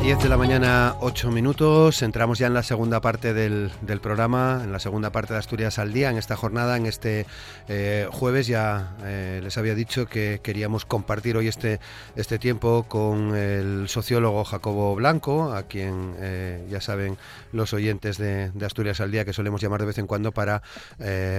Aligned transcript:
10 0.00 0.22
de 0.22 0.28
la 0.28 0.36
mañana, 0.36 0.94
8 1.00 1.30
minutos. 1.30 2.02
Entramos 2.02 2.38
ya 2.38 2.46
en 2.46 2.54
la 2.54 2.62
segunda 2.62 3.00
parte 3.00 3.34
del, 3.34 3.70
programa, 4.00 4.60
en 4.62 4.70
la 4.70 4.78
segunda 4.78 5.10
parte 5.10 5.32
de 5.32 5.40
Asturias 5.40 5.78
al 5.80 5.92
Día, 5.92 6.08
en 6.08 6.16
esta 6.16 6.36
jornada, 6.36 6.76
en 6.76 6.86
este 6.86 7.26
eh, 7.68 8.06
jueves. 8.10 8.46
Ya 8.46 8.94
eh, 9.04 9.40
les 9.42 9.58
había 9.58 9.74
dicho 9.74 10.06
que 10.06 10.40
queríamos 10.42 10.84
compartir 10.84 11.36
hoy 11.36 11.48
este, 11.48 11.80
este 12.16 12.38
tiempo 12.38 12.86
con 12.88 13.34
el 13.34 13.88
sociólogo 13.88 14.44
Jacobo 14.44 14.94
Blanco, 14.94 15.52
a 15.52 15.64
quien 15.64 16.14
eh, 16.20 16.64
ya 16.70 16.80
saben 16.80 17.16
los 17.52 17.74
oyentes 17.74 18.18
de, 18.18 18.52
Asturias 18.64 19.00
al 19.00 19.10
Día 19.10 19.24
que 19.24 19.32
solemos 19.32 19.60
llamar 19.60 19.80
de 19.80 19.86
vez 19.86 19.98
en 19.98 20.06
cuando 20.06 20.30
para 20.30 20.62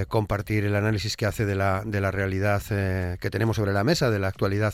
compartir 0.08 0.66
el 0.66 0.76
análisis 0.76 1.16
que 1.16 1.26
hace 1.26 1.46
de 1.46 1.56
la, 1.56 1.84
de 1.86 2.02
la 2.02 2.12
realidad 2.12 2.62
que 3.20 3.30
tenemos 3.30 3.56
sobre 3.56 3.72
la 3.72 3.84
mesa, 3.84 4.10
de 4.10 4.20
la 4.20 4.28
actualidad 4.28 4.74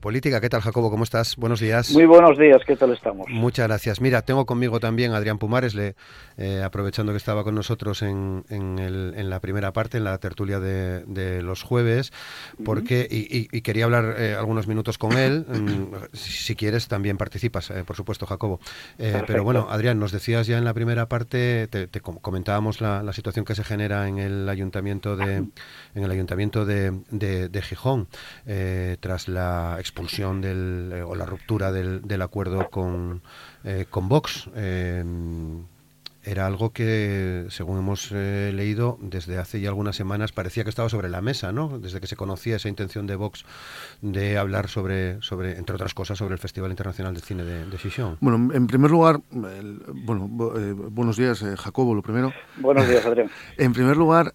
política. 0.00 0.40
¿Qué 0.40 0.48
tal, 0.48 0.60
Jacobo? 0.60 0.90
¿Cómo 0.90 1.04
estás? 1.04 1.36
Buenos 1.36 1.60
días. 1.60 1.90
Muy 1.92 2.04
buenos 2.04 2.38
días. 2.38 2.62
¿Qué? 2.66 2.76
Estamos? 2.94 3.26
Muchas 3.28 3.68
gracias. 3.68 4.00
Mira, 4.00 4.22
tengo 4.22 4.46
conmigo 4.46 4.80
también 4.80 5.12
a 5.12 5.16
Adrián 5.16 5.38
Pumares, 5.38 5.74
le, 5.74 5.94
eh, 6.36 6.62
aprovechando 6.62 7.12
que 7.12 7.18
estaba 7.18 7.44
con 7.44 7.54
nosotros 7.54 8.02
en, 8.02 8.44
en, 8.48 9.30
la 9.30 9.40
primera 9.40 9.72
parte, 9.72 9.98
en 9.98 10.04
la 10.04 10.18
tertulia 10.18 10.60
de, 10.60 11.42
los 11.42 11.62
jueves, 11.62 12.12
porque 12.64 13.06
y, 13.10 13.60
quería 13.62 13.84
hablar 13.84 14.16
eh, 14.18 14.34
algunos 14.38 14.66
minutos 14.66 14.98
con 14.98 15.16
él. 15.16 15.46
Mm, 15.48 16.14
si, 16.14 16.54
quieres, 16.54 16.88
también 16.88 17.16
participas, 17.16 17.70
eh, 17.70 17.84
por 17.84 17.96
supuesto, 17.96 18.26
Jacobo. 18.26 18.60
pero 18.98 19.44
bueno, 19.44 19.68
Adrián, 19.70 19.98
nos 19.98 20.12
decías 20.12 20.46
ya 20.46 20.58
en 20.58 20.64
la 20.64 20.74
primera 20.74 21.08
parte, 21.08 21.68
te, 21.68 22.00
comentábamos 22.00 22.80
la, 22.80 23.12
situación 23.12 23.46
que 23.46 23.54
se 23.54 23.64
genera 23.64 24.08
en 24.08 24.18
el 24.18 24.48
ayuntamiento 24.48 25.16
de, 25.16 25.36
en 25.36 25.52
el 25.94 26.10
ayuntamiento 26.10 26.66
de, 26.66 26.92
de, 27.10 27.62
Gijón 27.62 28.08
tras 29.00 29.28
la 29.28 29.76
expulsión 29.78 30.40
del, 30.40 31.02
o 31.06 31.14
la 31.14 31.24
ruptura 31.24 31.72
del, 31.72 32.02
del 32.02 32.22
acuerdo 32.22 32.65
con, 32.70 33.20
eh, 33.64 33.86
con 33.88 34.08
Vox. 34.08 34.48
Eh, 34.54 35.04
era 36.26 36.44
algo 36.44 36.72
que, 36.72 37.46
según 37.50 37.78
hemos 37.78 38.10
eh, 38.12 38.50
leído, 38.52 38.98
desde 39.00 39.38
hace 39.38 39.60
ya 39.60 39.68
algunas 39.68 39.94
semanas 39.94 40.32
parecía 40.32 40.64
que 40.64 40.70
estaba 40.70 40.88
sobre 40.88 41.08
la 41.08 41.20
mesa, 41.20 41.52
¿no? 41.52 41.78
Desde 41.78 42.00
que 42.00 42.08
se 42.08 42.16
conocía 42.16 42.56
esa 42.56 42.68
intención 42.68 43.06
de 43.06 43.14
Vox 43.14 43.44
de 44.02 44.36
hablar 44.36 44.68
sobre, 44.68 45.22
sobre 45.22 45.56
entre 45.56 45.76
otras 45.76 45.94
cosas, 45.94 46.18
sobre 46.18 46.34
el 46.34 46.40
Festival 46.40 46.70
Internacional 46.72 47.14
de 47.14 47.20
Cine 47.20 47.44
de, 47.44 47.64
de 47.64 48.16
Bueno, 48.20 48.52
en 48.52 48.66
primer 48.66 48.90
lugar, 48.90 49.20
bueno, 49.30 50.28
eh, 50.56 50.72
buenos 50.72 51.16
días, 51.16 51.42
eh, 51.42 51.56
Jacobo, 51.56 51.94
lo 51.94 52.02
primero. 52.02 52.32
Buenos 52.56 52.88
días, 52.88 53.06
Adrián. 53.06 53.30
en 53.56 53.72
primer 53.72 53.96
lugar, 53.96 54.34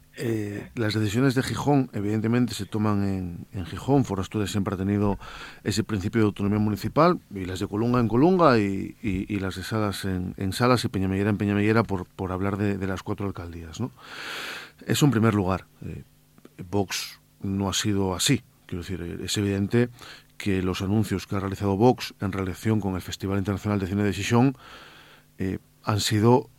las 0.75 0.94
decisiones 0.94 1.36
de 1.36 1.44
Gijón, 1.44 1.89
evidentemente, 1.94 2.53
se 2.53 2.66
toman 2.66 3.03
en, 3.03 3.47
en 3.52 3.66
Gijón. 3.66 4.06
Forastures 4.06 4.52
siempre 4.52 4.75
ha 4.75 4.78
tenido 4.78 5.19
ese 5.64 5.84
principio 5.84 6.22
de 6.22 6.28
autonomía 6.28 6.59
municipal, 6.59 7.19
y 7.34 7.44
las 7.44 7.59
de 7.59 7.67
Colunga 7.67 8.00
en 8.00 8.08
Colunga, 8.08 8.59
y, 8.59 8.95
y, 9.02 9.39
las 9.39 9.56
de 9.56 9.64
Salas 9.64 10.06
en, 10.06 10.36
en 10.38 10.53
Salas 10.53 10.86
y 10.86 10.88
Peñamellera 10.88 11.31
en 11.31 11.38
Peñamellera 11.38 11.81
por, 11.84 12.06
por 12.06 12.32
hablar 12.32 12.58
de, 12.58 12.88
las 12.88 13.04
cuatro 13.04 13.28
alcaldías. 13.28 13.80
¿no? 13.80 13.92
Eso 14.86 15.06
en 15.06 15.12
primer 15.12 15.34
lugar. 15.34 15.66
Eh, 15.86 16.04
Vox 16.70 17.20
no 17.42 17.70
ha 17.70 17.74
sido 17.74 18.14
así. 18.14 18.44
Quiero 18.66 18.84
decir, 18.84 19.20
es 19.24 19.38
evidente 19.38 19.90
que 20.38 20.62
los 20.62 20.82
anuncios 20.82 21.28
que 21.28 21.36
ha 21.36 21.40
realizado 21.40 21.78
Vox 21.78 22.14
en 22.20 22.32
relación 22.32 22.80
con 22.80 22.96
el 22.96 23.02
Festival 23.02 23.38
Internacional 23.38 23.80
de 23.80 23.88
Cine 23.88 24.04
de 24.04 24.14
Sisión 24.14 24.58
eh, 25.38 25.59
han 25.84 26.00
sido 26.00 26.50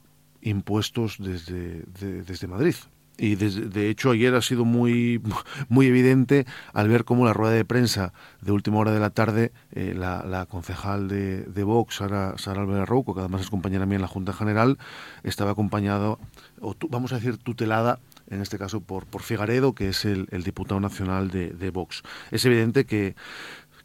impuestos 0.40 1.16
desde, 1.18 1.84
desde 2.22 2.46
Madrid. 2.46 2.74
Y 3.22 3.36
de, 3.36 3.88
hecho 3.88 4.10
ayer 4.10 4.34
ha 4.34 4.42
sido 4.42 4.64
muy, 4.64 5.22
muy 5.68 5.86
evidente 5.86 6.44
al 6.72 6.88
ver 6.88 7.04
cómo 7.04 7.24
la 7.24 7.32
rueda 7.32 7.54
de 7.54 7.64
prensa 7.64 8.12
de 8.40 8.50
última 8.50 8.78
hora 8.78 8.90
de 8.90 8.98
la 8.98 9.10
tarde, 9.10 9.52
eh, 9.70 9.94
la, 9.96 10.46
concejal 10.50 11.06
de, 11.06 11.44
de 11.44 11.62
Vox, 11.62 11.98
Sara, 11.98 12.34
Sara 12.36 12.62
Álvarez 12.62 12.88
Rouco, 12.88 13.14
que 13.14 13.20
además 13.20 13.42
es 13.42 13.48
compañera 13.48 13.86
mía 13.86 13.94
en 13.94 14.02
la 14.02 14.08
Junta 14.08 14.32
General, 14.32 14.76
estaba 15.22 15.52
acompañado, 15.52 16.18
o 16.60 16.74
vamos 16.90 17.12
a 17.12 17.14
decir 17.14 17.36
tutelada, 17.36 18.00
en 18.28 18.42
este 18.42 18.58
caso 18.58 18.80
por, 18.80 19.06
por 19.06 19.22
Figaredo, 19.22 19.72
que 19.72 19.90
es 19.90 20.04
el, 20.04 20.26
diputado 20.42 20.80
nacional 20.80 21.30
de, 21.30 21.50
de, 21.50 21.70
Vox. 21.70 22.02
Es 22.32 22.44
evidente 22.44 22.86
que, 22.86 23.14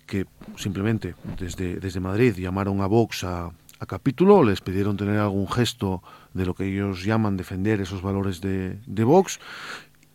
que 0.08 0.26
simplemente 0.56 1.14
desde, 1.38 1.76
desde 1.76 2.00
Madrid 2.00 2.34
llamaron 2.36 2.82
a 2.82 2.88
Vox 2.88 3.24
a 3.24 3.52
a 3.80 3.86
capítulo, 3.86 4.44
les 4.44 4.62
pidieron 4.62 4.98
tener 4.98 5.20
algún 5.20 5.48
gesto 5.48 6.02
de 6.38 6.46
lo 6.46 6.54
que 6.54 6.66
ellos 6.66 7.04
llaman 7.04 7.36
defender 7.36 7.82
esos 7.82 8.02
valores 8.02 8.40
de, 8.42 8.80
de 8.86 9.04
Vox 9.04 9.40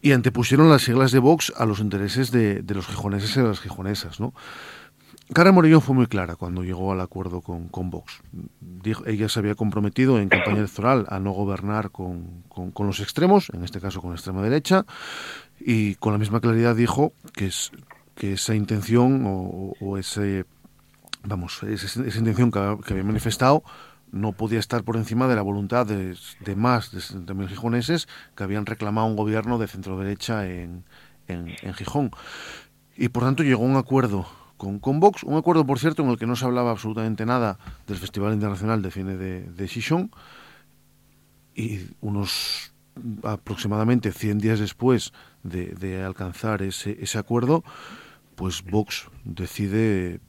y 0.00 0.12
antepusieron 0.12 0.70
las 0.70 0.82
siglas 0.82 1.12
de 1.12 1.18
Vox 1.18 1.52
a 1.56 1.66
los 1.66 1.80
intereses 1.80 2.30
de, 2.30 2.62
de 2.62 2.74
los 2.74 2.86
gijoneses 2.86 3.36
y 3.36 3.40
las 3.40 3.60
gijonesas. 3.60 4.18
¿no? 4.20 4.32
Cara 5.32 5.52
Morillón 5.52 5.80
fue 5.80 5.94
muy 5.94 6.06
clara 6.06 6.36
cuando 6.36 6.62
llegó 6.62 6.92
al 6.92 7.00
acuerdo 7.00 7.40
con, 7.40 7.68
con 7.68 7.90
Vox. 7.90 8.20
Dijo, 8.60 9.06
ella 9.06 9.28
se 9.28 9.38
había 9.38 9.54
comprometido 9.54 10.18
en 10.18 10.28
campaña 10.28 10.58
electoral 10.58 11.06
a 11.08 11.20
no 11.20 11.32
gobernar 11.32 11.90
con, 11.90 12.42
con, 12.48 12.86
los 12.86 13.00
extremos, 13.00 13.50
en 13.52 13.64
este 13.64 13.80
caso 13.80 14.00
con 14.00 14.10
la 14.10 14.16
extrema 14.16 14.42
derecha, 14.42 14.84
y 15.60 15.94
con 15.96 16.12
la 16.12 16.18
misma 16.18 16.40
claridad 16.40 16.74
dijo 16.74 17.12
que, 17.34 17.46
es, 17.46 17.70
que 18.14 18.34
esa 18.34 18.54
intención 18.54 19.24
o, 19.26 19.74
o 19.80 19.98
ese 19.98 20.44
vamos, 21.24 21.62
esa, 21.62 22.00
intención 22.18 22.50
que, 22.50 22.58
había 22.58 23.04
manifestado 23.04 23.62
no 24.12 24.32
podía 24.32 24.60
estar 24.60 24.84
por 24.84 24.96
encima 24.96 25.26
de 25.26 25.34
la 25.34 25.42
voluntad 25.42 25.86
de, 25.86 26.14
más 26.54 26.92
de 26.92 27.00
60.000 27.00 27.48
gijoneses 27.48 28.08
que 28.36 28.44
habían 28.44 28.66
reclamado 28.66 29.06
un 29.06 29.16
gobierno 29.16 29.58
de 29.58 29.66
centro 29.66 29.98
derecha 29.98 30.46
en, 30.46 30.84
en, 31.26 31.74
Gijón. 31.74 32.10
Y 32.96 33.08
por 33.08 33.24
tanto 33.24 33.42
llegó 33.42 33.64
un 33.64 33.76
acuerdo 33.76 34.26
con, 34.58 34.78
con, 34.78 35.00
Vox, 35.00 35.24
un 35.24 35.36
acuerdo, 35.36 35.66
por 35.66 35.78
cierto, 35.78 36.02
en 36.02 36.10
el 36.10 36.18
que 36.18 36.26
no 36.26 36.36
se 36.36 36.44
hablaba 36.44 36.70
absolutamente 36.70 37.24
nada 37.24 37.58
del 37.86 37.96
Festival 37.96 38.34
Internacional 38.34 38.82
de 38.82 38.90
Cine 38.90 39.16
de, 39.16 39.40
de 39.44 40.04
Y 41.54 41.80
unos 42.02 42.74
aproximadamente 43.24 44.12
100 44.12 44.38
días 44.38 44.60
después 44.60 45.14
de, 45.42 45.68
de 45.68 46.02
alcanzar 46.04 46.62
ese, 46.62 46.98
ese 47.00 47.18
acuerdo, 47.18 47.64
pues 48.34 48.62
Vox 48.62 49.08
decide 49.24 50.20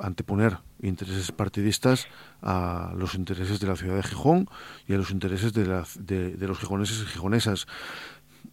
anteponer 0.00 0.58
intereses 0.82 1.32
partidistas 1.32 2.06
a 2.42 2.92
los 2.96 3.14
intereses 3.14 3.60
de 3.60 3.66
la 3.66 3.76
ciudad 3.76 3.96
de 3.96 4.02
Gijón 4.02 4.48
y 4.86 4.94
a 4.94 4.96
los 4.96 5.10
intereses 5.10 5.52
de, 5.52 5.64
de, 5.98 6.46
los 6.48 6.58
gijoneses 6.58 7.02
y 7.02 7.06
gijonesas. 7.06 7.66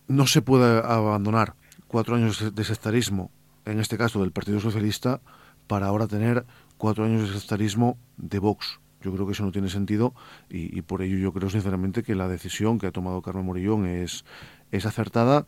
No 0.08 0.28
se 0.28 0.42
puede 0.42 0.80
abandonar 0.80 1.56
cuatro 1.88 2.16
años 2.16 2.54
de 2.54 2.64
sectarismo, 2.64 3.32
en 3.66 3.80
este 3.80 3.98
caso 3.98 4.22
del 4.22 4.32
Partido 4.32 4.60
Socialista, 4.60 5.22
para 5.68 5.88
ahora 5.88 6.08
tener 6.08 6.46
cuatro 6.78 7.06
años 7.06 7.30
de 7.30 7.40
sectarismo 7.40 7.98
de 8.18 8.40
Vox. 8.40 8.80
Yo 9.02 9.14
creo 9.14 9.26
que 9.26 9.34
eso 9.34 9.44
no 9.44 9.52
tiene 9.52 9.70
sentido 9.70 10.14
y, 10.50 10.82
por 10.82 11.02
ello 11.02 11.18
yo 11.18 11.32
creo 11.32 11.50
sinceramente 11.50 12.04
que 12.04 12.16
la 12.16 12.28
decisión 12.28 12.80
que 12.80 12.88
ha 12.88 12.92
tomado 12.92 13.22
Carmen 13.22 13.46
Morillón 13.46 13.86
es, 13.86 14.26
es 14.72 14.86
acertada. 14.86 15.46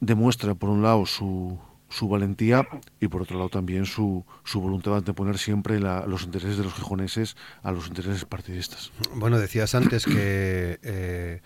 Demuestra, 0.00 0.54
por 0.54 0.70
un 0.70 0.82
lado, 0.82 1.04
su, 1.04 1.58
su 1.88 2.08
valentía 2.08 2.68
y 3.00 3.08
por 3.08 3.22
otro 3.22 3.36
lado 3.36 3.48
también 3.48 3.86
su, 3.86 4.24
su 4.44 4.60
voluntad 4.60 4.92
de 4.92 4.96
anteponer 4.98 5.38
siempre 5.38 5.80
los 5.80 6.22
intereses 6.24 6.58
de 6.58 6.64
los 6.64 6.74
gijoneses 6.74 7.36
a 7.62 7.72
los 7.72 7.88
intereses 7.88 8.24
partidistas. 8.24 8.92
Bueno, 9.14 9.38
decías 9.38 9.74
antes 9.74 10.04
que 10.04 10.78
eh, 10.82 11.40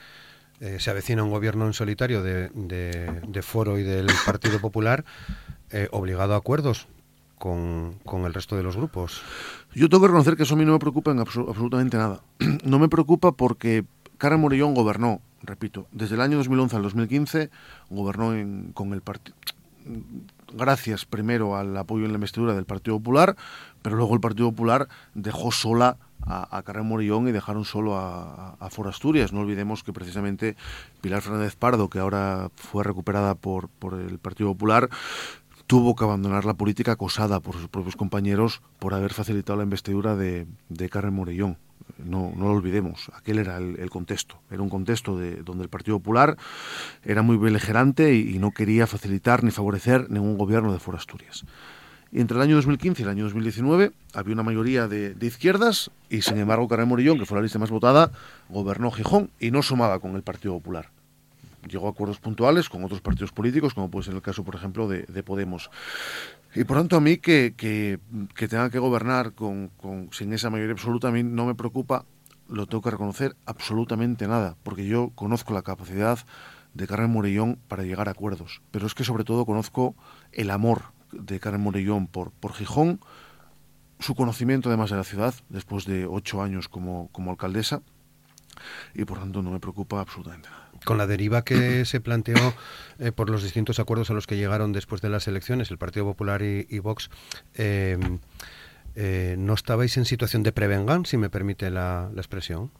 eh, 0.61 0.77
se 0.81 0.91
avecina 0.91 1.23
un 1.23 1.31
gobierno 1.31 1.67
en 1.67 1.73
solitario 1.73 2.23
de, 2.23 2.49
de, 2.49 3.43
Foro 3.43 3.79
y 3.79 3.83
del 3.83 4.07
Partido 4.27 4.61
Popular 4.61 5.05
eh, 5.71 5.89
obligado 5.93 6.35
a 6.35 6.39
acuerdos 6.39 6.89
con, 7.39 7.99
con, 8.05 8.25
el 8.25 8.35
resto 8.35 8.57
de 8.57 8.63
los 8.63 8.77
grupos. 8.77 9.23
Yo 9.75 9.89
tengo 9.89 10.03
que 10.03 10.09
reconocer 10.09 10.37
que 10.37 10.43
eso 10.43 10.55
a 10.55 10.59
mí 10.59 10.65
no 10.65 10.73
me 10.73 10.79
preocupa 10.79 11.13
en 11.13 11.21
absolutamente 11.21 11.97
nada. 11.97 12.21
No 12.65 12.79
me 12.79 12.89
preocupa 12.89 13.33
porque 13.33 13.85
Cara 14.19 14.37
Morellón 14.37 14.75
gobernó, 14.75 15.21
repito, 15.43 15.89
desde 15.91 16.15
el 16.15 16.21
año 16.21 16.37
2011 16.37 16.77
al 16.77 16.83
2015, 16.83 17.51
gobernó 17.91 18.33
con 18.75 18.93
el 18.93 19.01
partido 19.03 19.37
gracias 20.53 21.05
primero 21.05 21.57
al 21.57 21.77
apoyo 21.77 22.05
en 22.05 22.13
la 22.13 22.17
investidura 22.17 22.55
del 22.55 22.65
Partido 22.65 22.99
Popular, 22.99 23.37
pero 23.83 23.97
luego 23.97 24.15
el 24.15 24.21
Partido 24.21 24.51
Popular 24.51 24.89
dejó 25.15 25.53
sola 25.53 25.97
a, 26.23 26.57
a 26.57 26.63
Carmen 26.63 26.87
Morillón 26.87 27.29
y 27.29 27.33
dejaron 27.33 27.65
solo 27.65 27.97
a, 27.97 28.57
a, 28.59 28.71
Forasturias. 28.71 29.33
No 29.33 29.41
olvidemos 29.41 29.83
que 29.83 29.93
precisamente 29.93 30.57
Pilar 31.01 31.23
Fernández 31.23 31.57
Pardo, 31.57 31.89
que 31.89 31.99
ahora 31.99 32.51
fue 32.55 32.85
recuperada 32.85 33.35
por, 33.35 33.69
el 33.93 34.19
Partido 34.19 34.51
Popular, 34.53 34.89
tuvo 35.67 35.97
que 35.97 36.05
abandonar 36.05 36.45
la 36.45 36.55
política 36.55 36.93
acosada 36.93 37.41
por 37.41 37.57
sus 37.57 37.69
propios 37.69 37.97
compañeros 37.97 38.63
por 38.79 38.95
haber 38.95 39.13
facilitado 39.13 39.57
la 39.59 39.65
investidura 39.65 40.17
de, 40.17 40.47
de 40.69 40.89
Carmen 40.89 41.15
Morillón 41.15 41.57
no, 41.99 42.33
no 42.37 42.47
lo 42.47 42.53
olvidemos, 42.53 43.11
aquel 43.15 43.39
era 43.39 43.59
el, 43.59 43.91
contexto, 43.91 44.37
era 44.51 44.63
un 44.63 44.69
contexto 44.69 45.17
de, 45.17 45.37
donde 45.43 45.65
el 45.65 45.69
Partido 45.69 45.99
Popular 45.99 46.37
era 47.05 47.23
muy 47.23 47.37
beligerante 47.37 48.15
y, 48.15 48.39
no 48.39 48.51
quería 48.51 48.87
facilitar 48.87 49.45
ni 49.45 49.51
favorecer 49.51 50.11
ningún 50.11 50.37
gobierno 50.37 50.73
de 50.73 50.79
Fuera 50.79 50.99
Asturias. 50.99 51.45
Y 52.11 52.21
entre 52.21 52.37
el 52.37 52.43
año 52.43 52.57
2015 52.57 53.01
y 53.01 53.05
el 53.05 53.11
año 53.11 53.25
2019 53.25 53.93
había 54.15 54.35
una 54.35 54.43
mayoría 54.43 54.89
de, 54.89 55.17
izquierdas 55.21 55.91
y 56.11 56.23
sin 56.23 56.39
embargo 56.39 56.69
Carmen 56.69 56.89
Morillón, 56.89 57.19
que 57.19 57.25
fue 57.25 57.39
la 57.39 57.43
lista 57.43 57.59
más 57.59 57.71
votada, 57.71 58.11
gobernó 58.49 58.91
Gijón 58.91 59.31
y 59.41 59.51
no 59.51 59.63
sumaba 59.63 59.99
con 60.01 60.17
el 60.17 60.23
Partido 60.23 60.55
Popular. 60.55 60.91
llegó 61.69 61.87
a 61.87 61.91
acuerdos 61.91 62.19
puntuales 62.19 62.69
con 62.69 62.85
otros 62.85 63.01
partidos 63.01 63.33
políticos, 63.33 63.75
como 63.75 63.91
puede 63.91 64.07
ser 64.07 64.15
el 64.15 64.23
caso, 64.23 64.45
por 64.45 64.57
ejemplo, 64.57 64.89
de, 64.89 65.23
Podemos. 65.23 65.71
Y 66.55 66.65
por 66.65 66.77
tanto, 66.77 66.97
a 66.97 67.01
mí 67.01 67.17
que, 67.17 67.55
que, 67.57 67.99
tenga 68.49 68.69
que 68.69 68.79
gobernar 68.79 69.33
con, 69.33 69.71
sin 70.13 70.33
esa 70.33 70.51
mayoría 70.51 70.73
absoluta, 70.73 71.09
a 71.09 71.13
mí 71.13 71.23
no 71.23 71.47
me 71.47 71.55
preocupa, 71.55 72.05
lo 72.49 72.67
tengo 72.67 72.83
que 72.83 72.91
reconocer, 72.91 73.37
absolutamente 73.47 74.29
nada, 74.29 74.57
porque 74.63 74.87
yo 74.87 75.13
conozco 75.15 75.55
la 75.55 75.63
capacidad 75.63 76.19
de 76.75 76.87
Carmen 76.87 77.11
Morellón 77.11 77.59
para 77.69 77.85
llegar 77.85 78.09
a 78.09 78.13
acuerdos, 78.13 78.61
pero 78.71 78.87
es 78.87 78.95
que 78.95 79.05
sobre 79.05 79.25
todo 79.25 79.47
conozco 79.47 79.95
el 80.33 80.51
amor 80.51 80.93
de 81.13 81.41
Carmen 81.41 81.63
Morellón 81.63 82.07
por, 82.07 82.33
por 82.33 82.53
Gijón, 82.53 83.01
su 83.99 84.15
conocimiento 84.15 84.69
además 84.69 84.91
de 84.91 84.97
la 84.97 85.05
ciudad, 85.05 85.35
después 85.49 85.87
de 85.87 86.07
ocho 86.07 86.43
años 86.43 86.69
como, 86.69 87.09
como 87.13 87.31
alcaldesa, 87.31 87.83
y 88.95 89.05
por 89.05 89.19
tanto 89.19 89.43
no 89.43 89.51
me 89.51 89.61
preocupa 89.61 90.01
absolutamente 90.01 90.49
nada. 90.49 90.71
Con 90.85 90.99
la 90.99 91.07
deriva 91.07 91.43
que 91.43 91.85
se 91.85 92.01
planteó 92.01 92.55
eh, 92.99 93.13
por 93.13 93.31
los 93.31 93.43
distintos 93.43 93.79
acuerdos 93.79 94.11
a 94.11 94.15
los 94.15 94.27
que 94.27 94.37
llegaron 94.37 94.73
después 94.73 95.01
de 95.01 95.09
las 95.09 95.29
elecciones, 95.29 95.71
el 95.71 95.79
Partido 95.79 96.05
Popular 96.07 96.43
y, 96.43 96.79
Vox, 96.79 97.11
eh, 97.55 97.99
eh, 98.95 99.37
¿no 99.39 99.55
estabais 99.55 99.97
en 99.97 100.05
situación 100.05 100.43
de 100.43 100.53
prevengan, 100.53 101.07
si 101.07 101.17
me 101.17 101.31
permite 101.31 101.71
la, 101.71 102.11
expresión? 102.17 102.71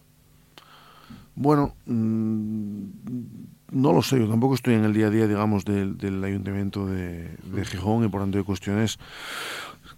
Bueno, 1.35 1.75
mm, 1.87 2.85
no 3.71 3.93
lo 3.93 4.03
sé, 4.03 4.19
yo 4.19 4.29
tampoco 4.29 4.55
estoy 4.55 4.75
en 4.75 4.85
el 4.85 4.93
día 4.93 5.07
a 5.07 5.11
día, 5.11 5.27
digamos, 5.27 5.65
del, 5.65 6.23
Ayuntamiento 6.23 6.87
de, 6.87 7.37
Gijón 7.65 8.05
y 8.05 8.09
por 8.09 8.21
tanto 8.21 8.37
hay 8.37 8.45
cuestiones 8.45 8.99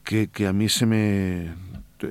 que, 0.04 0.28
que 0.28 0.46
a 0.46 0.52
mí 0.52 0.68
se 0.68 0.86
me, 0.86 1.52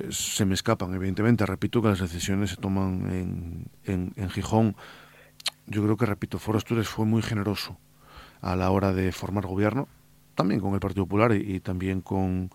se 0.09 0.45
me 0.45 0.53
escapan, 0.53 0.93
evidentemente. 0.93 1.45
Repito 1.45 1.81
que 1.81 1.89
las 1.89 1.99
decisiones 1.99 2.51
se 2.51 2.57
toman 2.57 3.67
en, 3.85 4.11
en, 4.15 4.29
Gijón. 4.29 4.75
Yo 5.67 5.83
creo 5.83 5.97
que, 5.97 6.05
repito, 6.05 6.39
Foro 6.39 6.57
Asturias 6.57 6.87
fue 6.87 7.05
muy 7.05 7.21
generoso 7.21 7.77
a 8.41 8.55
la 8.55 8.69
hora 8.71 8.93
de 8.93 9.11
formar 9.11 9.45
gobierno, 9.45 9.87
también 10.35 10.59
con 10.59 10.73
el 10.73 10.79
Partido 10.79 11.05
Popular 11.05 11.33
y, 11.33 11.59
también 11.59 12.01
con, 12.01 12.49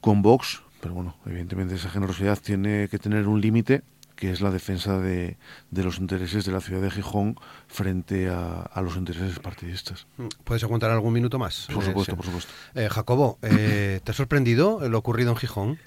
con 0.00 0.22
Vox. 0.22 0.62
Pero 0.80 0.94
bueno, 0.94 1.16
evidentemente 1.26 1.74
esa 1.74 1.90
generosidad 1.90 2.38
tiene 2.38 2.88
que 2.88 2.98
tener 2.98 3.26
un 3.26 3.40
límite 3.40 3.82
que 4.16 4.30
es 4.30 4.40
la 4.40 4.50
defensa 4.50 4.98
de, 4.98 5.36
de, 5.70 5.84
los 5.84 5.98
intereses 5.98 6.44
de 6.44 6.52
la 6.52 6.60
ciudad 6.60 6.80
de 6.80 6.90
Gijón 6.90 7.36
frente 7.68 8.28
a, 8.28 8.62
a, 8.62 8.80
los 8.80 8.96
intereses 8.96 9.38
partidistas. 9.38 10.06
¿Puedes 10.42 10.64
aguantar 10.64 10.90
algún 10.90 11.12
minuto 11.12 11.38
más? 11.38 11.68
Por 11.72 11.84
supuesto, 11.84 12.16
por 12.16 12.24
supuesto. 12.24 12.52
Eh, 12.74 12.88
Jacobo, 12.90 13.38
eh, 13.42 14.00
¿te 14.02 14.10
ha 14.10 14.14
sorprendido 14.14 14.88
lo 14.88 14.98
ocurrido 14.98 15.30
en 15.30 15.36
Gijón? 15.36 15.78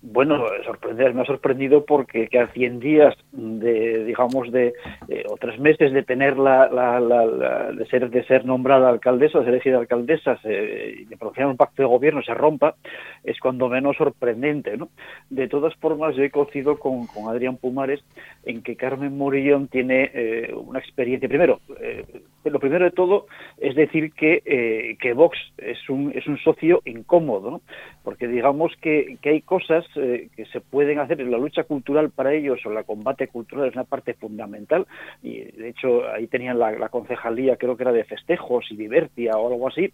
Bueno, 0.00 0.44
sorprender, 0.64 1.12
me 1.12 1.22
ha 1.22 1.24
sorprendido 1.24 1.84
porque 1.84 2.28
que 2.28 2.38
a 2.38 2.46
100 2.46 2.78
días 2.78 3.16
de, 3.32 4.04
digamos, 4.04 4.52
de 4.52 4.72
eh, 5.08 5.24
o 5.28 5.36
tres 5.36 5.58
meses 5.58 5.92
de 5.92 6.04
tener 6.04 6.38
la, 6.38 6.68
la, 6.68 7.00
la, 7.00 7.72
de 7.72 7.84
ser 7.86 8.08
de 8.08 8.24
ser 8.24 8.44
nombrada 8.44 8.88
alcaldesa, 8.88 9.40
de 9.40 9.44
ser 9.44 9.54
elegida 9.54 9.78
alcaldesa, 9.78 10.36
se, 10.40 10.48
de 10.48 11.16
pronunciar 11.18 11.48
un 11.48 11.56
pacto 11.56 11.82
de 11.82 11.88
gobierno 11.88 12.22
se 12.22 12.32
rompa, 12.32 12.76
es 13.24 13.40
cuando 13.40 13.68
menos 13.68 13.96
sorprendente, 13.96 14.76
¿no? 14.76 14.88
De 15.30 15.48
todas 15.48 15.74
formas, 15.74 16.14
yo 16.14 16.22
he 16.22 16.30
cocido 16.30 16.78
con, 16.78 17.08
con 17.08 17.28
Adrián 17.28 17.56
Pumares 17.56 18.00
en 18.44 18.62
que 18.62 18.76
Carmen 18.76 19.18
Morillón 19.18 19.66
tiene 19.66 20.12
eh, 20.14 20.54
una 20.54 20.78
experiencia. 20.78 21.28
Primero, 21.28 21.58
eh, 21.80 22.04
lo 22.50 22.60
primero 22.60 22.84
de 22.84 22.90
todo 22.90 23.26
es 23.58 23.74
decir 23.74 24.12
que, 24.12 24.96
que 25.00 25.12
Vox 25.12 25.38
es 25.58 25.88
un, 25.88 26.12
es 26.14 26.26
un 26.26 26.38
socio 26.38 26.82
incómodo. 26.84 27.60
Porque 28.02 28.26
digamos 28.26 28.72
que, 28.80 29.18
que 29.20 29.30
hay 29.30 29.42
cosas 29.42 29.84
eh, 29.96 30.28
que 30.34 30.46
se 30.46 30.60
pueden 30.60 30.98
hacer 30.98 31.20
en 31.20 31.30
la 31.30 31.38
lucha 31.38 31.64
cultural 31.64 32.10
para 32.10 32.32
ellos 32.32 32.60
o 32.64 32.70
la 32.70 32.84
combate 32.84 33.28
cultural 33.28 33.68
es 33.68 33.74
una 33.74 33.84
parte 33.84 34.14
fundamental 34.14 34.86
y 35.22 35.40
de 35.42 35.68
hecho 35.68 36.08
ahí 36.08 36.26
tenían 36.26 36.58
la, 36.58 36.88
concejalía 36.88 37.56
creo 37.56 37.76
que 37.76 37.82
era 37.82 37.92
de 37.92 38.04
festejos 38.04 38.64
y 38.70 38.76
divertia 38.76 39.36
o 39.36 39.52
algo 39.52 39.68
así 39.68 39.92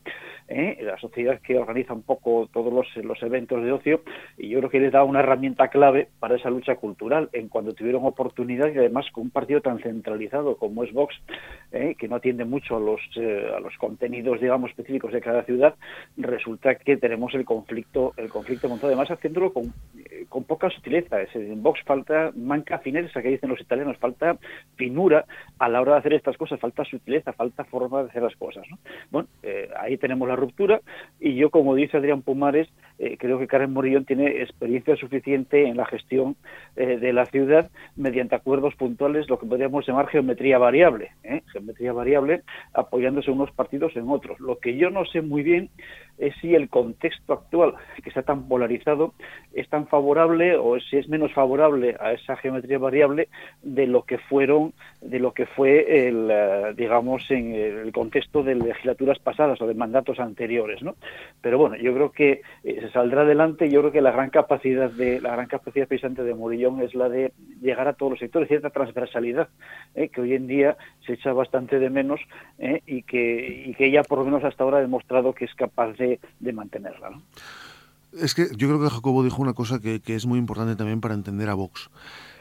¿eh? 0.48 0.78
la 0.82 0.98
sociedad 0.98 1.40
que 1.40 1.58
organiza 1.58 1.92
un 1.92 2.02
poco 2.02 2.48
todos 2.52 2.72
los, 2.72 3.04
los 3.04 3.22
eventos 3.22 3.62
de 3.62 3.72
ocio 3.72 4.02
y 4.38 4.48
yo 4.48 4.58
creo 4.58 4.70
que 4.70 4.80
les 4.80 4.92
da 4.92 5.04
una 5.04 5.20
herramienta 5.20 5.68
clave 5.68 6.08
para 6.20 6.36
esa 6.36 6.50
lucha 6.50 6.76
cultural 6.76 7.28
en 7.32 7.48
cuando 7.48 7.72
tuvieron 7.72 8.04
oportunidad 8.04 8.68
y 8.72 8.78
además 8.78 9.06
con 9.12 9.24
un 9.24 9.30
partido 9.30 9.60
tan 9.60 9.80
centralizado 9.80 10.56
como 10.56 10.84
es 10.84 10.92
Vox 10.92 11.14
¿eh? 11.72 11.96
que 11.98 12.08
no 12.08 12.16
atiende 12.16 12.43
mucho 12.44 12.76
a 12.76 12.80
los 12.80 13.00
a 13.16 13.60
los 13.60 13.76
contenidos 13.78 14.40
digamos 14.40 14.70
específicos 14.70 15.12
de 15.12 15.20
cada 15.20 15.42
ciudad 15.44 15.74
resulta 16.16 16.74
que 16.76 16.96
tenemos 16.96 17.34
el 17.34 17.44
conflicto 17.44 18.12
el 18.16 18.28
conflicto 18.28 18.68
montado 18.68 18.88
además 18.88 19.10
haciéndolo 19.10 19.52
con 19.52 19.72
eh, 20.14 20.26
con 20.28 20.44
poca 20.44 20.70
sutileza. 20.70 21.18
En 21.34 21.62
Vox 21.62 21.80
falta 21.84 22.32
manca 22.34 22.78
fineza, 22.78 23.22
que 23.22 23.28
dicen 23.28 23.50
los 23.50 23.60
italianos, 23.60 23.96
falta 23.98 24.36
finura 24.76 25.24
a 25.58 25.68
la 25.68 25.80
hora 25.80 25.92
de 25.92 25.98
hacer 25.98 26.14
estas 26.14 26.36
cosas, 26.36 26.60
falta 26.60 26.84
sutileza, 26.84 27.32
falta 27.32 27.64
forma 27.64 28.02
de 28.02 28.10
hacer 28.10 28.22
las 28.22 28.36
cosas. 28.36 28.66
Bueno, 29.10 29.28
eh, 29.42 29.70
ahí 29.78 29.96
tenemos 29.96 30.26
la 30.28 30.36
ruptura 30.36 30.80
y 31.20 31.34
yo, 31.34 31.50
como 31.50 31.74
dice 31.74 31.96
Adrián 31.96 32.22
Pumares, 32.22 32.68
eh, 32.98 33.16
creo 33.18 33.38
que 33.38 33.46
Karen 33.46 33.72
Morillón 33.72 34.04
tiene 34.04 34.42
experiencia 34.42 34.96
suficiente 34.96 35.66
en 35.66 35.76
la 35.76 35.86
gestión 35.86 36.36
de 36.74 37.12
la 37.12 37.26
ciudad 37.26 37.70
mediante 37.96 38.34
acuerdos 38.34 38.74
puntuales, 38.74 39.28
lo 39.28 39.38
que 39.38 39.46
podríamos 39.46 39.86
llamar 39.86 40.08
geometría 40.08 40.58
variable, 40.58 41.12
geometría 41.52 41.92
variable 41.92 42.33
apoyándose 42.72 43.30
unos 43.30 43.50
partidos 43.52 43.94
en 43.96 44.08
otros. 44.08 44.40
Lo 44.40 44.58
que 44.58 44.76
yo 44.76 44.90
no 44.90 45.04
sé 45.04 45.22
muy 45.22 45.42
bien 45.42 45.70
es 46.18 46.34
si 46.40 46.54
el 46.54 46.68
contexto 46.68 47.32
actual, 47.32 47.74
que 48.02 48.08
está 48.08 48.22
tan 48.22 48.48
polarizado, 48.48 49.14
es 49.52 49.68
tan 49.68 49.86
favorable 49.86 50.56
o 50.56 50.78
si 50.80 50.96
es 50.96 51.08
menos 51.08 51.32
favorable 51.32 51.96
a 52.00 52.12
esa 52.12 52.36
geometría 52.36 52.78
variable 52.78 53.28
de 53.62 53.86
lo 53.86 54.02
que 54.02 54.18
fueron, 54.18 54.72
de 55.00 55.18
lo 55.18 55.32
que 55.32 55.46
fue 55.46 56.08
el, 56.08 56.28
eh, 56.30 56.74
digamos, 56.76 57.30
en 57.30 57.54
el 57.54 57.92
contexto 57.92 58.42
de 58.42 58.54
legislaturas 58.54 59.18
pasadas 59.18 59.60
o 59.60 59.66
de 59.66 59.74
mandatos 59.74 60.20
anteriores, 60.20 60.82
¿no? 60.82 60.94
Pero 61.40 61.58
bueno, 61.58 61.76
yo 61.76 61.92
creo 61.94 62.12
que 62.12 62.42
eh, 62.62 62.80
se 62.80 62.90
saldrá 62.90 63.22
adelante. 63.22 63.70
Yo 63.70 63.80
creo 63.80 63.92
que 63.92 64.00
la 64.00 64.12
gran 64.12 64.30
capacidad 64.30 64.90
de 64.90 65.20
la 65.20 65.32
gran 65.32 65.46
capacidad 65.46 65.88
precisamente 65.88 66.24
de 66.24 66.34
Morillón 66.34 66.80
es 66.80 66.94
la 66.94 67.08
de 67.08 67.32
llegar 67.60 67.88
a 67.88 67.94
todos 67.94 68.10
los 68.10 68.18
sectores, 68.18 68.48
cierta 68.48 68.70
transversalidad 68.70 69.48
¿eh? 69.94 70.08
que 70.08 70.20
hoy 70.20 70.34
en 70.34 70.46
día 70.46 70.76
se 71.06 71.14
echa 71.14 71.32
bastante 71.32 71.78
de 71.78 71.90
menos 71.90 72.20
y 72.86 73.02
que 73.02 73.64
y 73.66 73.74
que 73.74 73.86
ella 73.86 74.02
por 74.02 74.18
lo 74.18 74.24
menos 74.24 74.44
hasta 74.44 74.64
ahora 74.64 74.78
ha 74.78 74.82
demostrado 74.82 75.32
que 75.32 75.44
es 75.44 75.54
capaz 75.54 75.92
de 75.96 76.03
de, 76.40 76.52
mantenerla. 76.52 77.20
Es 78.12 78.34
que 78.34 78.48
yo 78.56 78.68
creo 78.68 78.80
que 78.80 78.90
Jacobo 78.90 79.24
dijo 79.24 79.42
una 79.42 79.54
cosa 79.54 79.80
que, 79.80 80.00
es 80.06 80.26
muy 80.26 80.38
importante 80.38 80.76
también 80.76 81.00
para 81.00 81.14
entender 81.14 81.48
a 81.48 81.54
Vox, 81.54 81.90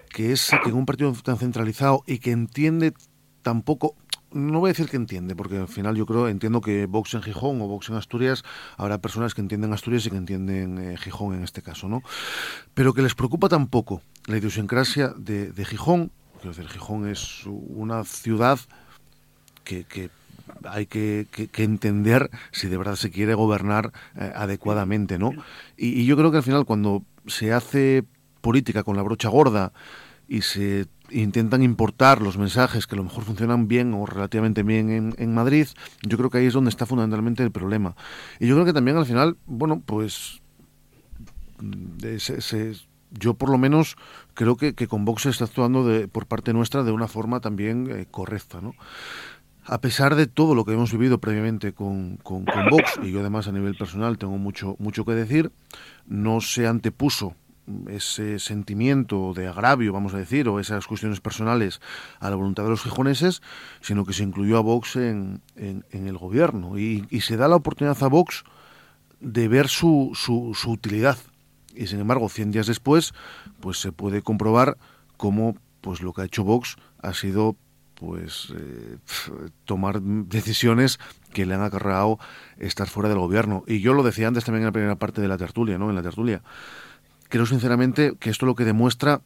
que 0.09 0.31
es 0.31 0.51
que 0.63 0.69
en 0.69 0.75
un 0.75 0.85
partido 0.85 1.11
tan 1.23 1.37
centralizado 1.37 2.03
y 2.05 2.19
que 2.19 2.31
entiende 2.31 2.93
tampoco, 3.41 3.95
no 4.31 4.59
voy 4.59 4.69
a 4.69 4.73
decir 4.73 4.89
que 4.89 4.97
entiende, 4.97 5.35
porque 5.35 5.57
al 5.57 5.67
final 5.67 5.95
yo 5.95 6.05
creo, 6.05 6.27
entiendo 6.27 6.61
que 6.61 6.85
Vox 6.85 7.13
en 7.13 7.23
Gijón 7.23 7.61
o 7.61 7.67
Vox 7.67 7.89
en 7.89 7.95
Asturias, 7.95 8.43
habrá 8.77 8.99
personas 8.99 9.33
que 9.33 9.41
entienden 9.41 9.73
Asturias 9.73 10.05
y 10.05 10.11
que 10.11 10.17
entienden 10.17 10.77
eh, 10.77 10.97
Gijón 10.97 11.35
en 11.35 11.43
este 11.43 11.61
caso, 11.61 11.87
¿no? 11.87 12.01
Pero 12.73 12.93
que 12.93 13.01
les 13.01 13.15
preocupa 13.15 13.49
tampoco 13.49 14.01
la 14.27 14.37
idiosincrasia 14.37 15.13
de, 15.17 15.65
Gijón, 15.65 16.11
quiero 16.39 16.55
decir, 16.55 16.69
Gijón 16.69 17.07
es 17.07 17.45
una 17.45 18.03
ciudad 18.03 18.59
que 19.63 19.85
hay 20.69 20.85
que, 20.85 21.27
entender 21.57 22.29
si 22.51 22.67
de 22.67 22.77
verdad 22.77 22.95
se 22.95 23.11
quiere 23.11 23.33
gobernar 23.33 23.91
eh, 24.15 24.31
adecuadamente, 24.35 25.19
¿no? 25.19 25.31
Y, 25.77 26.05
yo 26.05 26.17
creo 26.17 26.31
que 26.31 26.37
al 26.37 26.43
final 26.43 26.65
cuando 26.65 27.03
se 27.27 27.53
hace 27.53 28.03
política 28.41 28.83
con 28.83 28.95
la 28.95 29.03
brocha 29.03 29.29
gorda 29.29 29.73
y 30.27 30.41
se 30.41 30.87
intentan 31.09 31.63
importar 31.63 32.21
los 32.21 32.37
mensajes 32.37 32.87
que 32.87 32.95
a 32.95 32.97
lo 32.97 33.03
mejor 33.03 33.23
funcionan 33.23 33.67
bien 33.67 33.93
o 33.93 34.05
relativamente 34.05 34.63
bien 34.63 35.13
en, 35.17 35.33
Madrid, 35.33 35.67
yo 36.01 36.17
creo 36.17 36.29
que 36.29 36.39
ahí 36.39 36.45
es 36.47 36.53
donde 36.53 36.69
está 36.69 36.85
fundamentalmente 36.85 37.43
el 37.43 37.51
problema. 37.51 37.95
Y 38.39 38.47
yo 38.47 38.55
creo 38.55 38.65
que 38.65 38.73
también 38.73 38.97
al 38.97 39.05
final, 39.05 39.37
bueno, 39.45 39.81
pues 39.85 40.41
mm, 41.59 41.97
yo 43.11 43.35
por 43.35 43.49
lo 43.49 43.57
menos 43.57 43.95
creo 44.33 44.57
que, 44.57 44.73
con 44.87 45.05
Vox 45.05 45.23
se 45.23 45.29
está 45.29 45.45
actuando 45.45 45.85
de, 45.85 46.07
por 46.07 46.25
parte 46.25 46.53
nuestra 46.53 46.83
de 46.83 46.91
una 46.91 47.07
forma 47.07 47.39
también 47.39 47.87
eh, 47.91 48.07
correcta, 48.09 48.59
¿no? 48.61 48.73
A 49.65 49.79
pesar 49.79 50.15
de 50.15 50.27
todo 50.27 50.55
lo 50.55 50.65
que 50.65 50.73
hemos 50.73 50.91
vivido 50.91 51.19
previamente 51.19 51.73
con, 51.73 52.17
con, 52.17 52.45
Vox, 52.69 52.99
y 53.03 53.11
yo 53.11 53.21
además 53.21 53.47
a 53.47 53.51
nivel 53.51 53.75
personal 53.75 54.17
tengo 54.17 54.37
mucho, 54.37 54.75
mucho 54.79 55.05
que 55.05 55.13
decir, 55.13 55.51
no 56.05 56.41
se 56.41 56.67
antepuso 56.67 57.35
ese 57.87 58.39
sentimiento 58.39 59.33
de 59.33 59.47
agravio, 59.47 59.93
vamos 59.93 60.13
a 60.13 60.17
decir, 60.17 60.49
o 60.49 60.59
esas 60.59 60.85
cuestiones 60.85 61.21
personales 61.21 61.79
a 62.19 62.29
la 62.29 62.35
voluntad 62.35 62.63
de 62.63 62.71
los 62.71 62.83
gijoneses, 62.83 63.41
sino 63.79 64.05
que 64.05 64.13
se 64.13 64.23
incluyó 64.23 64.57
a 64.57 64.61
Vox 64.61 64.97
en, 64.97 65.41
en, 65.55 66.07
el 66.07 66.17
gobierno. 66.17 66.77
Y, 66.77 67.05
se 67.21 67.37
da 67.37 67.47
la 67.47 67.55
oportunidad 67.55 68.01
a 68.03 68.07
Vox 68.07 68.43
de 69.21 69.47
ver 69.47 69.69
su, 69.69 70.11
su, 70.13 70.53
su 70.55 70.71
utilidad. 70.71 71.17
Y 71.73 71.87
sin 71.87 72.01
embargo, 72.01 72.27
100 72.27 72.51
días 72.51 72.67
después, 72.67 73.13
pues 73.61 73.79
se 73.79 73.93
puede 73.93 74.21
comprobar 74.21 74.77
cómo 75.15 75.55
pues 75.79 76.01
lo 76.01 76.13
que 76.13 76.21
ha 76.21 76.25
hecho 76.25 76.43
Vox 76.43 76.75
ha 77.01 77.13
sido 77.13 77.55
pues 78.03 78.53
eh, 78.53 78.97
tomar 79.63 80.01
decisiones 80.01 80.99
que 81.33 81.45
le 81.45 81.53
han 81.53 81.63
acarreado 81.63 82.19
estar 82.57 82.89
fuera 82.89 83.07
del 83.07 83.19
gobierno. 83.19 83.63
Y 83.65 83.79
yo 83.79 83.93
lo 83.93 84.03
decía 84.03 84.27
antes 84.27 84.43
también 84.43 84.63
en 84.63 84.67
la 84.67 84.71
primera 84.73 84.95
parte 84.95 85.21
de 85.21 85.29
la 85.29 85.37
tertulia, 85.37 85.77
¿no? 85.77 85.89
En 85.89 85.95
la 85.95 86.01
tertulia. 86.01 86.41
Creo 87.29 87.45
sinceramente 87.45 88.15
que 88.19 88.29
esto 88.29 88.45
lo 88.45 88.55
que 88.55 88.65
demuestra 88.65 89.21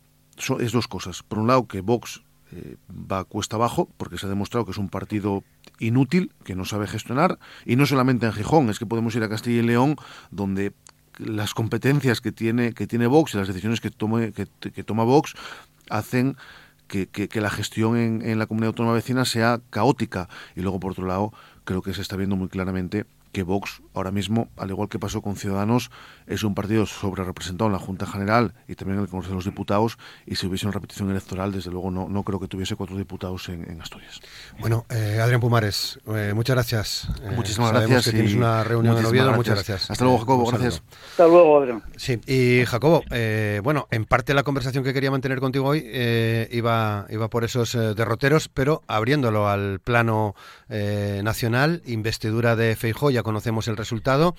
es 0.60 0.72
dos 0.72 0.88
cosas. 0.88 1.24
Por 1.24 1.40
un 1.40 1.48
lado, 1.48 1.68
que 1.68 1.82
Vox 1.82 2.22
eh, 2.52 2.78
va 2.90 3.24
cuesta 3.24 3.56
abajo, 3.56 3.90
porque 3.98 4.20
se 4.20 4.28
ha 4.28 4.30
demostrado 4.30 4.66
que 4.66 4.72
es 4.72 4.78
un 4.78 4.90
partido 4.90 5.44
inútil, 5.80 6.32
que 6.44 6.56
no 6.56 6.64
sabe 6.64 6.86
gestionar, 6.86 7.40
y 7.66 7.78
no 7.78 7.88
solamente 7.88 8.28
en 8.28 8.34
Gijón, 8.34 8.70
es 8.70 8.78
que 8.78 8.86
podemos 8.86 9.16
ir 9.16 9.24
a 9.24 9.30
Castilla 9.30 9.64
y 9.64 9.66
León, 9.66 9.96
donde 10.30 10.74
las 11.18 11.56
competencias 11.56 12.22
que 12.22 12.32
tiene, 12.32 12.74
que 12.74 12.86
tiene 12.86 13.08
Vox 13.08 13.34
y 13.34 13.38
las 13.38 13.48
decisiones 13.48 13.82
que, 13.82 13.90
tome, 13.90 14.32
que, 14.34 14.84
toma 14.84 15.04
Vox 15.04 15.34
hacen 15.90 16.38
que, 16.88 17.08
que, 17.08 17.42
la 17.42 17.50
gestión 17.50 17.98
en, 17.98 18.22
en, 18.24 18.40
la 18.40 18.48
comunidad 18.48 18.70
autónoma 18.70 18.96
vecina 18.96 19.26
sea 19.26 19.60
caótica. 19.70 20.30
Y 20.56 20.62
luego, 20.62 20.80
por 20.80 20.92
otro 20.92 21.06
lado, 21.06 21.34
creo 21.66 21.82
que 21.82 21.94
se 21.94 22.02
está 22.02 22.16
viendo 22.16 22.36
muy 22.36 22.48
claramente 22.50 23.06
que 23.32 23.44
Vox 23.44 23.82
ahora 23.94 24.12
mismo, 24.12 24.50
al 24.58 24.70
igual 24.70 24.90
que 24.90 25.00
pasó 25.00 25.22
con 25.22 25.36
Ciudadanos, 25.36 25.92
es 26.28 26.44
un 26.44 26.54
partido 26.56 26.86
sobre 26.86 27.24
representado 27.24 27.68
en 27.68 27.74
la 27.74 27.80
Junta 27.80 28.06
General 28.06 28.54
y 28.68 28.76
también 28.76 28.98
en 28.98 29.04
el 29.04 29.10
Congreso 29.10 29.32
de 29.32 29.36
los 29.36 29.46
Diputados 29.46 29.98
y 30.26 30.36
si 30.36 30.48
hubiese 30.48 30.66
una 30.66 30.74
repetición 30.74 31.10
electoral, 31.10 31.52
desde 31.52 31.72
luego 31.72 31.92
no, 31.92 32.08
no 32.10 32.24
creo 32.24 32.40
que 32.40 32.48
tuviese 32.48 32.76
cuatro 32.76 32.98
diputados 32.98 33.50
en, 33.50 33.82
Asturias. 33.82 34.20
Bueno, 34.60 34.86
eh, 34.90 35.20
Adrián 35.22 35.40
Pumares, 35.40 36.00
eh, 36.08 36.32
muchas 36.34 36.56
gracias. 36.56 37.10
Eh, 37.22 37.32
Muchísimas 37.36 37.72
gracias. 37.72 38.06
Que 38.06 38.12
tienes 38.12 38.34
una 38.34 38.64
reunión 38.64 38.98
en 38.98 39.06
Oviedo, 39.06 39.34
muchas 39.34 39.56
gracias. 39.56 39.92
Hasta 39.92 40.04
luego, 40.04 40.20
Jacobo, 40.20 40.46
gracias. 40.48 40.84
Hasta 41.12 41.28
luego, 41.28 41.60
Adrián. 41.60 41.84
Sí, 41.96 42.20
y 42.28 42.66
Jacobo, 42.66 43.04
bueno, 43.64 43.88
en 43.92 44.06
parte 44.06 44.34
la 44.34 44.44
conversación 44.44 44.84
que 44.84 44.94
quería 44.94 45.12
mantener 45.12 45.40
contigo 45.40 45.68
hoy 45.68 45.80
iba, 46.52 47.06
iba 47.10 47.30
por 47.30 47.44
esos 47.44 47.74
derroteros, 47.74 48.48
pero 48.50 48.82
abriéndolo 48.88 49.48
al 49.48 49.80
plano 49.80 50.36
nacional, 50.70 51.82
investidura 51.86 52.56
de 52.56 52.76
Feijóo, 52.76 53.12
conocemos 53.24 53.68
el 53.68 53.78
resultado. 53.78 54.36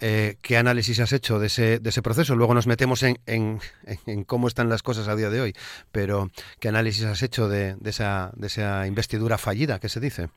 Eh, 0.00 0.36
¿Qué 0.42 0.56
análisis 0.56 1.00
has 1.00 1.12
hecho 1.12 1.38
de 1.38 1.46
ese, 1.46 1.78
de 1.78 1.88
ese 1.90 2.02
proceso? 2.02 2.36
Luego 2.36 2.54
nos 2.54 2.66
metemos 2.66 3.02
en, 3.02 3.16
en, 3.26 3.58
en, 4.06 4.24
cómo 4.24 4.48
están 4.48 4.68
las 4.68 4.82
cosas 4.82 5.08
a 5.08 5.16
día 5.16 5.30
de 5.30 5.40
hoy, 5.40 5.52
pero 5.90 6.28
¿qué 6.60 6.68
análisis 6.68 7.04
has 7.04 7.22
hecho 7.22 7.48
de, 7.48 7.74
de, 7.76 7.90
esa, 7.90 8.32
de 8.36 8.46
esa 8.46 8.86
investidura 8.86 9.38
fallida 9.38 9.78
que 9.78 9.88
se 9.88 10.00
dice? 10.00 10.28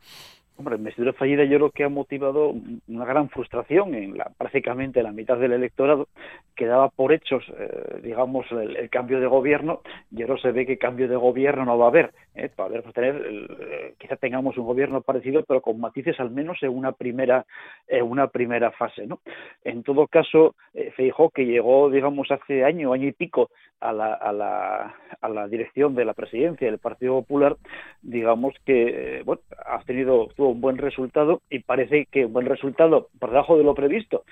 Hombre, 0.57 0.77
investidura 0.77 1.11
fallida 1.11 1.43
yo 1.43 1.57
creo 1.57 1.71
que 1.71 1.83
ha 1.83 1.89
motivado 1.89 2.53
una 2.87 3.05
gran 3.05 3.29
frustración 3.29 3.93
en 3.93 4.17
la, 4.17 4.31
prácticamente 4.37 5.03
la 5.03 5.11
mitad 5.11 5.37
del 5.37 5.51
electorado 5.51 6.07
que 6.55 6.65
daba 6.65 6.89
por 6.89 7.11
hechos, 7.11 7.43
eh, 7.57 7.99
digamos, 8.01 8.45
el, 8.51 8.89
cambio 8.89 9.19
de 9.19 9.27
gobierno 9.27 9.81
y 10.11 10.21
ahora 10.21 10.37
se 10.41 10.51
ve 10.51 10.65
que 10.65 10.77
cambio 10.77 11.07
de 11.07 11.15
gobierno 11.15 11.65
no 11.65 11.77
va 11.77 11.85
a 11.85 11.89
haber. 11.89 12.11
¿eh? 12.35 12.49
Para 12.55 12.69
ver, 12.69 12.83
tener, 12.93 13.15
eh, 13.59 13.95
quizá 13.97 14.15
tengamos 14.15 14.57
un 14.57 14.65
gobierno 14.65 15.01
parecido, 15.01 15.43
pero 15.43 15.61
con 15.61 15.79
matices 15.79 16.19
al 16.19 16.31
menos 16.31 16.57
en 16.61 16.69
una 16.69 16.93
primera, 16.93 17.45
en 17.87 18.03
una 18.03 18.27
primera 18.27 18.71
fase. 18.71 19.05
¿no? 19.05 19.19
En 19.63 19.83
todo 19.83 20.07
caso, 20.07 20.55
eh, 20.73 20.91
Feijó, 20.95 21.29
que 21.29 21.45
llegó, 21.45 21.89
digamos, 21.89 22.31
hace 22.31 22.63
año, 22.63 22.93
año 22.93 23.07
y 23.07 23.11
pico 23.11 23.49
a 23.79 23.91
la, 23.91 24.13
a 24.13 24.31
la, 24.31 24.95
a 25.21 25.29
la 25.29 25.47
dirección 25.47 25.95
de 25.95 26.05
la 26.05 26.13
presidencia 26.13 26.67
del 26.67 26.79
Partido 26.79 27.13
Popular, 27.21 27.57
digamos 28.01 28.53
que, 28.65 29.21
bueno, 29.25 29.41
ha 29.65 29.83
tenido 29.83 30.29
un 30.37 30.61
buen 30.61 30.77
resultado 30.77 31.41
y 31.49 31.59
parece 31.59 32.05
que 32.05 32.25
un 32.25 32.33
buen 32.33 32.45
resultado 32.45 33.09
por 33.19 33.31
debajo 33.31 33.57
de 33.57 33.63
lo 33.63 33.75
previsto, 33.75 34.23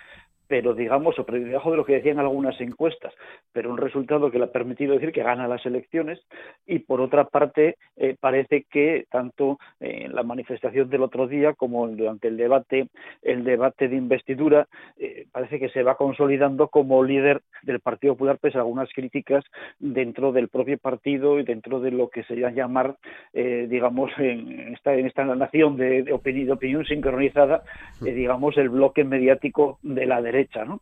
pero 0.54 0.76
digamos, 0.76 1.18
o 1.18 1.26
por 1.26 1.40
debajo 1.40 1.72
de 1.72 1.78
lo 1.78 1.84
que 1.84 1.94
decían 1.94 2.20
algunas 2.20 2.62
encuestas, 2.62 3.12
pero 3.52 3.72
un 3.72 3.78
resultado 3.80 4.30
que 4.30 4.38
le 4.38 4.44
ha 4.44 4.52
permitido 4.52 4.94
decir 4.94 5.12
que 5.12 5.24
gana 5.24 5.48
las 5.48 5.66
elecciones 5.66 6.20
y 6.68 6.78
por 6.78 7.02
otra 7.02 7.24
parte 7.24 7.78
eh, 7.98 8.16
parece 8.20 8.68
que 8.70 9.08
tanto 9.10 9.58
en 9.80 10.14
la 10.14 10.22
manifestación 10.22 10.92
del 10.92 11.02
otro 11.02 11.26
día 11.26 11.54
como 11.54 11.88
durante 11.88 12.28
el 12.28 12.38
debate 12.38 12.90
el 13.24 13.44
debate 13.44 13.88
de 13.88 13.96
investidura 13.96 14.68
eh, 15.00 15.26
parece 15.32 15.60
que 15.60 15.70
se 15.70 15.82
va 15.82 15.96
consolidando 15.96 16.68
como 16.68 17.04
líder 17.04 17.42
del 17.64 17.80
Partido 17.80 18.14
Popular 18.14 18.38
pese 18.38 18.60
a 18.60 18.62
algunas 18.62 18.90
críticas 18.94 19.44
dentro 19.80 20.34
del 20.34 20.50
propio 20.50 20.78
partido 20.78 21.40
y 21.40 21.44
dentro 21.46 21.80
de 21.80 21.90
lo 21.90 22.10
que 22.10 22.24
se 22.26 22.36
llama 22.36 22.52
llamar 22.52 22.98
eh, 23.34 23.66
digamos 23.68 24.12
en 24.20 24.74
esta 24.74 24.94
en 24.94 25.08
esta 25.08 25.24
nación 25.26 25.78
de, 25.78 26.04
de, 26.04 26.14
opinión, 26.14 26.46
de 26.46 26.54
opinión, 26.54 26.86
sincronizada 26.86 27.64
digamos 28.02 28.56
el 28.58 28.70
bloque 28.70 29.04
mediático 29.04 29.80
de 29.82 30.06
la 30.06 30.22
derecha 30.22 30.43
¿no? 30.66 30.82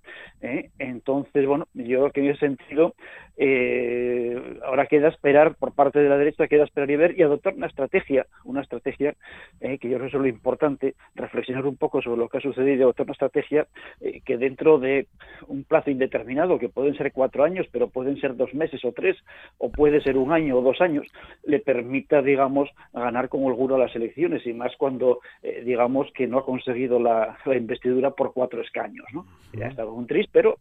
entonces 0.79 1.45
bueno 1.45 1.67
yo 1.73 1.99
creo 1.99 2.11
que 2.11 2.19
en 2.21 2.29
ese 2.31 2.39
sentido 2.39 2.93
eh, 3.37 4.59
ahora 4.63 4.85
queda 4.85 5.07
esperar 5.07 5.55
por 5.55 5.73
parte 5.73 5.99
de 5.99 6.09
la 6.09 6.17
derecha, 6.17 6.47
queda 6.47 6.63
esperar 6.63 6.91
y 6.91 6.95
ver 6.95 7.19
y 7.19 7.23
adoptar 7.23 7.55
una 7.55 7.67
estrategia, 7.67 8.27
una 8.43 8.61
estrategia 8.61 9.15
eh, 9.61 9.77
que 9.77 9.89
yo 9.89 9.97
creo 9.97 10.11
que 10.11 10.17
es 10.17 10.21
lo 10.21 10.27
importante, 10.27 10.95
reflexionar 11.15 11.65
un 11.65 11.77
poco 11.77 12.01
sobre 12.01 12.19
lo 12.19 12.29
que 12.29 12.37
ha 12.37 12.41
sucedido 12.41 12.77
y 12.77 12.81
adoptar 12.83 13.05
una 13.05 13.13
estrategia 13.13 13.67
eh, 13.99 14.21
que 14.25 14.37
dentro 14.37 14.79
de 14.79 15.07
un 15.47 15.63
plazo 15.63 15.89
indeterminado, 15.89 16.59
que 16.59 16.69
pueden 16.69 16.95
ser 16.95 17.11
cuatro 17.11 17.43
años, 17.43 17.65
pero 17.71 17.89
pueden 17.89 18.19
ser 18.19 18.35
dos 18.35 18.53
meses 18.53 18.83
o 18.85 18.91
tres, 18.91 19.17
o 19.57 19.71
puede 19.71 20.01
ser 20.01 20.17
un 20.17 20.31
año 20.31 20.57
o 20.57 20.61
dos 20.61 20.81
años, 20.81 21.07
le 21.43 21.59
permita, 21.59 22.21
digamos, 22.21 22.69
ganar 22.93 23.29
con 23.29 23.43
holguro 23.43 23.77
las 23.77 23.95
elecciones 23.95 24.45
y 24.45 24.53
más 24.53 24.75
cuando, 24.77 25.19
eh, 25.41 25.63
digamos, 25.65 26.11
que 26.13 26.27
no 26.27 26.37
ha 26.37 26.45
conseguido 26.45 26.99
la, 26.99 27.37
investidura 27.45 28.11
por 28.11 28.33
cuatro 28.33 28.61
escaños, 28.61 29.05
¿no? 29.13 29.25
Ya 29.53 29.67
está 29.67 29.85
un 29.85 30.07
triste, 30.07 30.29
pero 30.31 30.57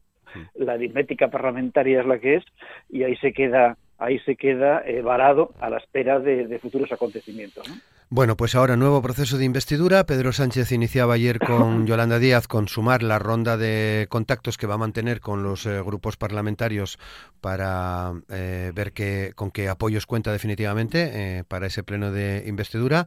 la 0.54 0.74
aritmética 0.74 1.28
parlamentaria 1.28 2.00
es 2.00 2.06
la 2.06 2.18
que 2.18 2.36
es 2.36 2.44
y 2.88 3.02
ahí 3.02 3.16
se 3.16 3.32
queda 3.32 3.76
ahí 3.98 4.18
se 4.20 4.34
queda 4.36 4.82
eh, 4.86 5.02
varado 5.02 5.52
a 5.60 5.68
la 5.68 5.76
espera 5.76 6.18
de, 6.18 6.46
de 6.46 6.58
futuros 6.58 6.90
acontecimientos. 6.90 7.68
¿no? 7.68 7.74
Bueno, 8.12 8.36
pues 8.36 8.56
ahora 8.56 8.74
nuevo 8.74 9.00
proceso 9.02 9.38
de 9.38 9.44
investidura. 9.44 10.02
Pedro 10.02 10.32
Sánchez 10.32 10.72
iniciaba 10.72 11.14
ayer 11.14 11.38
con 11.38 11.86
Yolanda 11.86 12.18
Díaz 12.18 12.48
con 12.48 12.66
sumar 12.66 13.04
la 13.04 13.20
ronda 13.20 13.56
de 13.56 14.08
contactos 14.10 14.58
que 14.58 14.66
va 14.66 14.74
a 14.74 14.78
mantener 14.78 15.20
con 15.20 15.44
los 15.44 15.64
eh, 15.64 15.80
grupos 15.80 16.16
parlamentarios 16.16 16.98
para 17.40 18.10
eh, 18.28 18.72
ver 18.74 18.92
que, 18.92 19.30
con 19.36 19.52
qué 19.52 19.68
apoyos 19.68 20.06
cuenta 20.06 20.32
definitivamente 20.32 21.38
eh, 21.38 21.44
para 21.46 21.68
ese 21.68 21.84
pleno 21.84 22.10
de 22.10 22.42
investidura. 22.48 23.06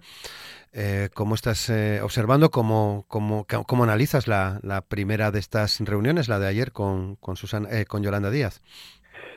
¿Cómo 1.13 1.36
estás 1.36 1.72
observando? 2.01 2.50
¿Cómo, 2.50 3.05
cómo, 3.07 3.45
cómo 3.45 3.83
analizas 3.83 4.27
la, 4.27 4.60
la, 4.63 4.81
primera 4.81 5.29
de 5.29 5.38
estas 5.38 5.79
reuniones, 5.81 6.29
la 6.29 6.39
de 6.39 6.48
ayer 6.48 6.72
con, 6.72 7.15
con, 7.17 7.36
Susana, 7.36 7.69
eh, 7.72 7.86
con 7.86 8.01
Yolanda 8.01 8.31
Díaz? 8.31 8.63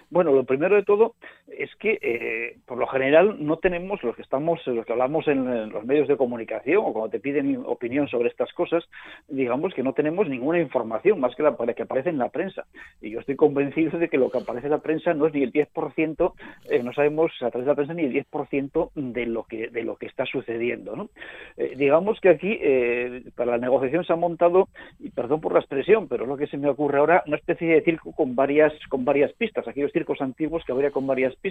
Bueno, 0.09 0.33
lo 0.33 0.45
primero 0.45 0.77
de 0.77 0.85
todo 0.85 1.15
es 1.57 1.75
que, 1.77 1.99
eh, 2.03 2.59
por 2.67 2.79
lo 2.79 2.87
general, 2.87 3.37
no 3.39 3.57
tenemos 3.59 4.03
los 4.03 4.15
que 4.15 4.23
estamos, 4.23 4.65
los 4.67 4.85
que 4.85 4.93
hablamos 4.93 5.27
en, 5.29 5.71
los 5.71 5.85
medios 5.85 6.09
de 6.09 6.17
comunicación 6.17 6.83
o 6.85 6.93
cuando 6.93 7.11
te 7.11 7.21
piden 7.21 7.63
opinión 7.65 8.09
sobre 8.09 8.29
estas 8.29 8.53
cosas, 8.53 8.85
digamos 9.29 9.75
que 9.75 9.83
no 9.83 9.93
tenemos 9.93 10.29
ninguna 10.29 10.61
información 10.61 11.21
más 11.21 11.35
que 11.35 11.43
la 11.43 11.57
que 11.75 11.83
aparece 11.83 12.11
en 12.11 12.19
la 12.19 12.29
prensa. 12.29 12.67
Y 13.01 13.11
yo 13.11 13.21
estoy 13.21 13.37
convencido 13.37 13.99
de 13.99 14.09
que 14.09 14.19
lo 14.19 14.31
que 14.31 14.39
aparece 14.39 14.67
en 14.67 14.73
la 14.73 14.79
prensa 14.79 15.15
no 15.15 15.27
es 15.27 15.35
ni 15.35 15.43
el 15.43 15.53
10%, 15.53 16.33
eh, 16.71 16.83
no 16.83 16.93
sabemos 16.93 17.33
a 17.41 17.51
través 17.51 17.67
de 17.67 17.73
la 17.73 17.75
prensa 17.75 17.95
ni 17.95 18.05
el 18.05 18.13
10% 18.13 18.91
de 18.95 19.27
lo 19.27 19.45
que 19.45 19.69
de 19.69 19.83
lo 19.83 19.97
que 19.97 20.07
está 20.07 20.27
sucediendo. 20.27 20.97
¿no? 20.97 21.09
Eh, 21.57 21.75
digamos 21.77 22.21
que 22.21 22.29
aquí 22.29 22.59
eh, 22.61 23.23
para 23.35 23.53
la 23.53 23.59
negociación 23.59 24.05
se 24.05 24.13
ha 24.13 24.17
montado, 24.17 24.69
y 24.99 25.11
perdón 25.11 25.41
por 25.41 25.53
la 25.53 25.61
expresión, 25.61 26.09
pero 26.09 26.25
es 26.25 26.29
lo 26.29 26.37
que 26.37 26.47
se 26.47 26.57
me 26.57 26.69
ocurre 26.69 26.99
ahora, 26.99 27.23
una 27.27 27.37
especie 27.37 27.69
de 27.69 27.83
circo 27.83 28.13
con 28.13 28.35
varias 28.35 28.73
con 28.89 29.05
varias 29.05 29.33
pistas. 29.33 29.67
Aquellos 29.67 29.93
circos 29.93 30.21
antiguos 30.21 30.65
que 30.65 30.73
habría 30.73 30.91
con 30.91 31.07
varias 31.07 31.35
pistas. 31.37 31.46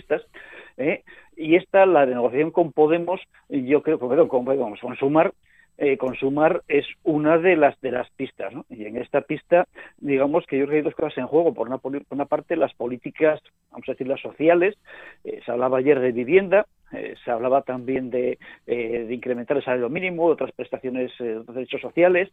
¿Eh? 0.78 1.04
Y 1.38 1.56
esta, 1.56 1.86
la 1.86 2.06
de 2.06 2.14
negociación 2.14 2.52
con 2.52 2.72
Podemos, 2.72 3.22
yo 3.50 3.82
creo, 3.82 4.00
perdón, 4.00 4.28
con, 4.28 4.46
vamos, 4.46 4.80
con 4.80 4.96
Sumar, 4.96 5.34
eh, 5.78 5.98
consumar 5.98 6.64
es 6.68 6.86
una 7.04 7.38
de 7.38 7.56
las 7.56 7.80
de 7.82 7.92
las 7.92 8.10
pistas 8.12 8.54
¿no? 8.54 8.66
y 8.70 8.86
en 8.86 8.98
esta 8.98 9.22
pista 9.22 9.68
digamos 9.98 10.46
que 10.46 10.58
yo 10.58 10.66
creo 10.66 10.72
que 10.72 10.78
hay 10.78 10.84
dos 10.84 10.96
cosas 10.96 11.18
en 11.18 11.28
juego 11.28 11.54
por 11.54 11.68
una, 11.68 11.78
por 11.78 12.02
una 12.10 12.26
parte 12.26 12.56
las 12.56 12.74
políticas 12.74 13.42
vamos 13.72 13.88
a 13.90 13.92
decir 13.92 14.08
las 14.08 14.22
sociales 14.22 14.76
eh, 15.24 15.42
se 15.46 15.52
hablaba 15.52 15.80
ayer 15.80 16.00
de 16.00 16.12
vivienda 16.12 16.66
eh, 16.96 17.16
se 17.24 17.32
hablaba 17.32 17.64
también 17.64 18.10
de, 18.10 18.38
eh, 18.68 19.06
de, 19.08 19.14
incrementar 19.14 19.58
el 19.58 19.64
salario 19.64 19.90
mínimo, 19.90 20.26
otras 20.26 20.52
prestaciones, 20.52 21.12
eh, 21.20 21.38
otros 21.38 21.56
derechos 21.56 21.82
sociales, 21.82 22.32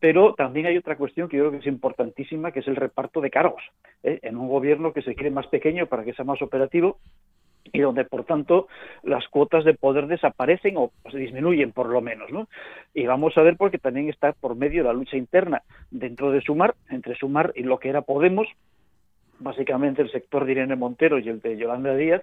pero 0.00 0.34
también 0.34 0.66
hay 0.66 0.76
otra 0.76 0.96
cuestión 0.96 1.28
que 1.28 1.36
yo 1.36 1.44
creo 1.44 1.52
que 1.52 1.58
es 1.58 1.66
importantísima, 1.66 2.50
que 2.50 2.60
es 2.60 2.68
el 2.68 2.76
reparto 2.76 3.20
de 3.20 3.30
cargos. 3.30 3.62
En 4.02 4.36
un 4.36 4.48
gobierno 4.48 4.92
que 4.92 5.02
se 5.02 5.14
quiere 5.14 5.30
más 5.30 5.46
pequeño 5.46 5.86
para 5.86 6.04
que 6.04 6.12
sea 6.12 6.24
más 6.24 6.42
operativo, 6.42 6.98
y 7.74 7.80
donde 7.80 8.04
por 8.04 8.24
tanto 8.24 8.68
las 9.02 9.26
cuotas 9.28 9.64
de 9.64 9.74
poder 9.74 10.06
desaparecen 10.06 10.76
o 10.78 10.92
se 11.10 11.18
disminuyen 11.18 11.72
por 11.72 11.88
lo 11.88 12.00
menos, 12.00 12.30
¿no? 12.30 12.48
Y 12.94 13.04
vamos 13.04 13.36
a 13.36 13.42
ver 13.42 13.56
porque 13.56 13.78
también 13.78 14.08
está 14.08 14.32
por 14.32 14.54
medio 14.54 14.84
la 14.84 14.92
lucha 14.92 15.16
interna 15.16 15.62
dentro 15.90 16.30
de 16.30 16.40
Sumar, 16.40 16.76
entre 16.88 17.16
Sumar 17.16 17.52
y 17.56 17.64
lo 17.64 17.78
que 17.78 17.88
era 17.88 18.02
Podemos, 18.02 18.46
básicamente 19.38 20.02
el 20.02 20.10
sector 20.10 20.44
de 20.44 20.52
Irene 20.52 20.76
Montero 20.76 21.18
y 21.18 21.28
el 21.28 21.40
de 21.40 21.56
Yolanda 21.56 21.94
Díaz, 21.94 22.22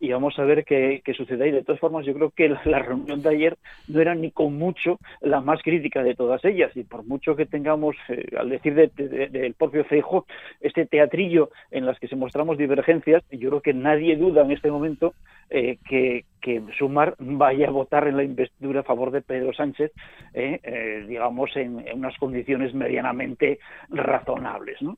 y 0.00 0.10
vamos 0.12 0.38
a 0.38 0.44
ver 0.44 0.64
qué, 0.64 1.02
qué 1.04 1.14
sucede 1.14 1.44
ahí. 1.44 1.50
De 1.50 1.62
todas 1.62 1.80
formas, 1.80 2.06
yo 2.06 2.14
creo 2.14 2.30
que 2.30 2.48
la, 2.64 2.78
reunión 2.78 3.22
de 3.22 3.28
ayer 3.30 3.56
no 3.88 4.00
era 4.00 4.14
ni 4.14 4.30
con 4.30 4.56
mucho 4.56 4.98
la 5.20 5.40
más 5.40 5.62
crítica 5.62 6.02
de 6.02 6.14
todas 6.14 6.44
ellas, 6.44 6.70
y 6.76 6.84
por 6.84 7.04
mucho 7.04 7.36
que 7.36 7.46
tengamos, 7.46 7.96
eh, 8.08 8.26
al 8.36 8.48
decir 8.50 8.74
del 8.74 8.90
de, 8.94 9.28
de, 9.28 9.54
propio 9.56 9.84
Feijo, 9.84 10.26
este 10.60 10.86
teatrillo 10.86 11.50
en 11.70 11.86
las 11.86 11.98
que 11.98 12.08
se 12.08 12.16
mostramos 12.16 12.58
divergencias, 12.58 13.22
yo 13.30 13.50
creo 13.50 13.60
que 13.60 13.74
nadie 13.74 14.16
duda 14.16 14.42
en 14.42 14.52
este 14.52 14.70
momento 14.70 15.14
eh, 15.50 15.78
que, 15.86 16.24
que, 16.40 16.62
Sumar 16.78 17.14
vaya 17.18 17.68
a 17.68 17.70
votar 17.70 18.08
en 18.08 18.16
la 18.16 18.24
investidura 18.24 18.80
a 18.80 18.84
favor 18.84 19.10
de 19.10 19.20
Pedro 19.20 19.52
Sánchez, 19.52 19.92
eh, 20.32 20.60
eh 20.62 21.04
digamos, 21.06 21.54
en, 21.56 21.84
unas 21.94 22.16
condiciones 22.16 22.72
medianamente 22.72 23.58
razonables, 23.90 24.80
¿no? 24.80 24.96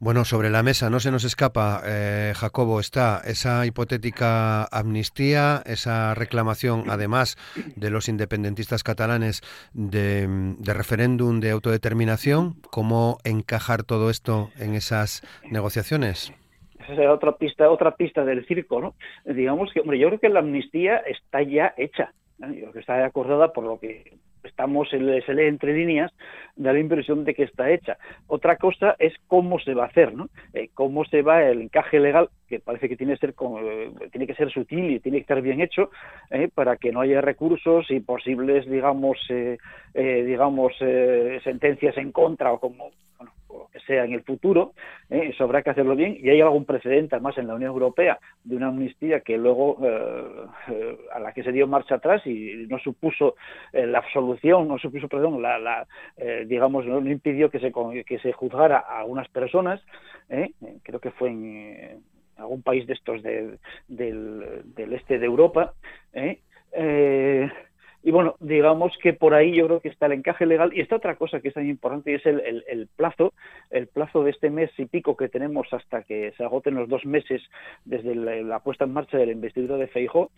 Bueno, 0.00 0.24
sobre 0.24 0.50
la 0.50 0.62
mesa 0.62 0.90
no 0.90 1.00
se 1.00 1.10
nos 1.10 1.24
escapa, 1.24 1.82
eh, 1.84 2.32
Jacobo, 2.34 2.80
está 2.80 3.20
esa 3.24 3.66
hipotética 3.66 4.64
amnistía, 4.64 5.62
esa 5.66 6.14
reclamación, 6.14 6.84
además 6.88 7.36
de 7.76 7.90
los 7.90 8.08
independentistas 8.08 8.82
catalanes, 8.82 9.42
de, 9.72 10.54
referéndum 10.64 11.40
de 11.40 11.50
autodeterminación. 11.50 12.54
¿Cómo 12.70 13.18
encajar 13.24 13.82
todo 13.82 14.10
esto 14.10 14.50
en 14.58 14.74
esas 14.74 15.22
negociaciones? 15.50 16.32
Esa 16.88 17.04
es 17.04 17.08
otra 17.08 17.32
pista, 17.36 17.70
otra 17.70 17.94
pista 17.96 18.24
del 18.24 18.44
circo, 18.46 18.80
¿no? 18.80 18.94
Digamos 19.24 19.72
que, 19.72 19.80
hombre, 19.80 19.98
yo 19.98 20.08
creo 20.08 20.20
que 20.20 20.28
la 20.28 20.40
amnistía 20.40 20.96
está 20.98 21.42
ya 21.42 21.74
hecha. 21.76 22.12
Yo 22.38 22.48
creo 22.48 22.72
que 22.72 22.80
está 22.80 23.04
acordada 23.04 23.52
por 23.52 23.64
lo 23.64 23.78
que 23.78 24.16
estamos, 24.44 24.88
se 24.88 24.98
lee 24.98 25.46
entre 25.46 25.74
líneas, 25.74 26.12
da 26.56 26.72
la 26.72 26.78
impresión 26.78 27.24
de 27.24 27.34
que 27.34 27.44
está 27.44 27.70
hecha. 27.70 27.96
Otra 28.26 28.56
cosa 28.56 28.96
es 28.98 29.14
cómo 29.26 29.58
se 29.58 29.74
va 29.74 29.84
a 29.84 29.88
hacer, 29.88 30.14
¿no? 30.14 30.28
Eh, 30.52 30.68
cómo 30.74 31.04
se 31.04 31.22
va 31.22 31.42
el 31.42 31.62
encaje 31.62 32.00
legal, 32.00 32.28
que 32.48 32.60
parece 32.60 32.88
que 32.88 32.96
tiene 32.96 33.14
que 33.14 33.20
ser, 33.20 33.34
eh, 33.64 33.90
tiene 34.10 34.26
que 34.26 34.34
ser 34.34 34.50
sutil 34.50 34.90
y 34.90 35.00
tiene 35.00 35.18
que 35.18 35.22
estar 35.22 35.40
bien 35.40 35.60
hecho, 35.60 35.90
eh, 36.30 36.48
para 36.54 36.76
que 36.76 36.92
no 36.92 37.00
haya 37.00 37.20
recursos 37.20 37.90
y 37.90 38.00
posibles, 38.00 38.68
digamos, 38.68 39.18
digamos, 39.94 40.72
sentencias 41.44 41.96
en 41.96 42.12
contra 42.12 42.52
o 42.52 42.58
como, 42.58 42.90
que 43.70 43.80
sea 43.80 44.04
en 44.04 44.12
el 44.12 44.22
futuro, 44.22 44.72
¿eh? 45.10 45.30
eso 45.32 45.44
habrá 45.44 45.62
que 45.62 45.70
hacerlo 45.70 45.94
bien. 45.96 46.16
Y 46.20 46.30
hay 46.30 46.40
algún 46.40 46.64
precedente 46.64 47.14
además 47.14 47.36
en 47.38 47.46
la 47.46 47.54
Unión 47.54 47.70
Europea 47.70 48.18
de 48.44 48.56
una 48.56 48.68
amnistía 48.68 49.20
que 49.20 49.36
luego 49.36 49.78
eh, 49.82 50.46
eh, 50.68 50.98
a 51.12 51.20
la 51.20 51.32
que 51.32 51.42
se 51.42 51.52
dio 51.52 51.66
marcha 51.66 51.96
atrás 51.96 52.26
y 52.26 52.66
no 52.68 52.78
supuso 52.78 53.34
la 53.72 53.98
absolución, 53.98 54.68
no 54.68 54.78
supuso, 54.78 55.08
perdón, 55.08 55.40
la, 55.42 55.86
digamos, 56.46 56.86
no, 56.86 56.98
impidió 57.00 57.50
que 57.50 57.60
se, 57.60 57.72
que 58.04 58.18
se 58.18 58.32
juzgara 58.32 58.78
a 58.78 59.00
algunas 59.00 59.28
personas, 59.28 59.80
creo 60.82 61.00
que 61.00 61.10
fue 61.10 61.30
en 61.30 62.02
algún 62.36 62.62
país 62.62 62.86
de 62.86 62.94
estos 62.94 63.22
del, 63.22 63.58
del, 63.88 64.92
este 64.92 65.18
de 65.18 65.26
Europa, 65.26 65.74
eh, 66.72 67.50
y 68.04 68.10
bueno, 68.10 68.34
digamos 68.40 68.92
que 69.00 69.12
por 69.12 69.32
ahí 69.32 69.54
yo 69.54 69.66
creo 69.66 69.80
que 69.80 69.88
está 69.88 70.06
el 70.06 70.12
encaje 70.12 70.44
legal. 70.44 70.72
Y 70.74 70.80
está 70.80 70.96
otra 70.96 71.16
cosa 71.16 71.40
que 71.40 71.48
es 71.48 71.54
tan 71.54 71.68
importante 71.68 72.10
y 72.10 72.14
es 72.14 72.26
el, 72.26 72.88
plazo, 72.96 73.32
el 73.70 73.86
plazo 73.86 74.24
de 74.24 74.30
este 74.30 74.50
mes 74.50 74.70
y 74.76 74.86
pico 74.86 75.16
que 75.16 75.28
tenemos 75.28 75.68
hasta 75.72 76.02
que 76.02 76.32
se 76.36 76.44
agoten 76.44 76.74
los 76.74 76.88
dos 76.88 77.04
meses 77.06 77.42
desde 77.84 78.14
la, 78.14 78.58
puesta 78.60 78.84
en 78.84 78.92
marcha 78.92 79.18
de 79.18 79.26
la 79.26 79.32
investidura 79.32 79.76
de 79.76 79.86
Feijóo, 79.86 80.30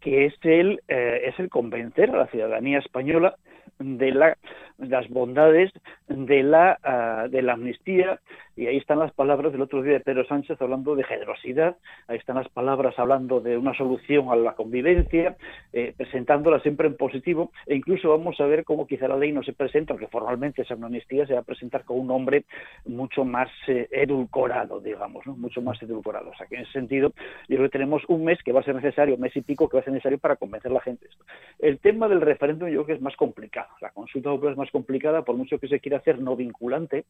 que 0.00 0.26
es 0.26 0.34
el, 0.42 0.82
eh, 0.88 1.22
es 1.26 1.38
el 1.38 1.48
convencer 1.48 2.10
a 2.10 2.18
la 2.18 2.26
ciudadanía 2.26 2.78
española 2.78 3.36
de 3.78 4.10
la, 4.12 4.36
las 4.78 5.08
bondades 5.08 5.70
de 6.12 6.42
la, 6.42 6.78
ah, 6.82 7.26
de 7.30 7.42
la 7.42 7.54
amnistía 7.54 8.20
y 8.56 8.66
ahí 8.66 8.76
están 8.76 8.98
las 8.98 9.12
palabras 9.12 9.52
del 9.52 9.62
otro 9.62 9.82
día 9.82 9.94
de 9.94 10.00
Pedro 10.00 10.26
Sánchez 10.26 10.60
hablando 10.60 10.94
de 10.94 11.04
generosidad, 11.04 11.76
ahí 12.06 12.18
están 12.18 12.36
las 12.36 12.48
palabras 12.48 12.98
hablando 12.98 13.40
de 13.40 13.56
una 13.56 13.74
solución 13.74 14.28
a 14.30 14.36
la 14.36 14.54
convivencia, 14.54 15.36
eh, 15.72 15.94
presentándola 15.96 16.60
siempre 16.60 16.86
en 16.86 16.96
positivo, 16.96 17.50
e 17.66 17.74
incluso 17.76 18.10
vamos 18.10 18.38
a 18.40 18.46
ver 18.46 18.64
cómo 18.64 18.86
quizá 18.86 19.08
la 19.08 19.16
ley 19.16 19.32
no 19.32 19.42
se 19.42 19.54
presenta, 19.54 19.94
aunque 19.94 20.08
formalmente 20.08 20.62
esa 20.62 20.74
amnistía 20.74 21.26
se 21.26 21.34
va 21.34 21.40
a 21.40 21.44
presentar 21.44 21.84
con 21.84 21.98
un 22.00 22.08
nombre 22.08 22.44
mucho 22.84 23.24
más 23.24 23.48
eh, 23.68 23.88
edulcorado, 23.90 24.80
digamos, 24.80 25.26
¿no? 25.26 25.34
mucho 25.34 25.62
más 25.62 25.82
edulcorado. 25.82 26.30
O 26.30 26.36
sea 26.36 26.46
que 26.46 26.56
en 26.56 26.62
ese 26.62 26.72
sentido, 26.72 27.12
yo 27.48 27.56
creo 27.56 27.62
que 27.68 27.78
tenemos 27.78 28.02
un 28.08 28.24
mes 28.24 28.42
que 28.42 28.52
va 28.52 28.60
a 28.60 28.64
ser 28.64 28.74
necesario, 28.74 29.14
un 29.14 29.20
mes 29.20 29.36
y 29.36 29.40
pico 29.40 29.68
que 29.68 29.78
va 29.78 29.80
a 29.80 29.84
ser 29.84 29.94
necesario 29.94 30.18
para 30.18 30.36
convencer 30.36 30.70
a 30.70 30.74
la 30.74 30.80
gente 30.80 31.06
de 31.06 31.10
esto. 31.10 31.24
El 31.58 31.78
tema 31.78 32.06
del 32.08 32.20
referéndum 32.20 32.68
yo 32.68 32.84
creo 32.84 32.86
que 32.86 32.92
es 32.94 33.00
más 33.00 33.16
complicado. 33.16 33.68
La 33.80 33.90
consulta 33.90 34.30
popular 34.30 34.52
es 34.52 34.58
más 34.58 34.70
complicada, 34.70 35.22
por 35.22 35.36
mucho 35.36 35.58
que 35.58 35.68
se 35.68 35.80
quiera 35.80 36.01
hacer 36.02 36.20
no 36.20 36.36
vinculante, 36.36 37.06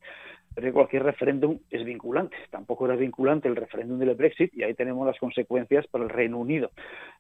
pero 0.54 0.72
cualquier 0.72 1.02
referéndum 1.04 1.58
es 1.70 1.84
vinculante. 1.84 2.36
Tampoco 2.50 2.86
era 2.86 2.96
vinculante 2.96 3.48
el 3.48 3.56
referéndum 3.56 3.98
del 3.98 4.14
Brexit 4.14 4.54
y 4.54 4.62
ahí 4.62 4.74
tenemos 4.74 5.06
las 5.06 5.18
consecuencias 5.18 5.86
para 5.86 6.04
el 6.04 6.10
Reino 6.10 6.38
Unido. 6.38 6.70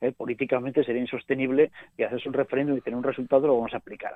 Eh, 0.00 0.12
políticamente 0.12 0.84
sería 0.84 1.00
insostenible 1.00 1.70
que 1.96 2.04
haces 2.04 2.24
un 2.26 2.34
referéndum 2.34 2.76
y 2.76 2.80
tener 2.80 2.96
un 2.96 3.04
resultado 3.04 3.46
lo 3.46 3.56
vamos 3.56 3.74
a 3.74 3.78
aplicar. 3.78 4.14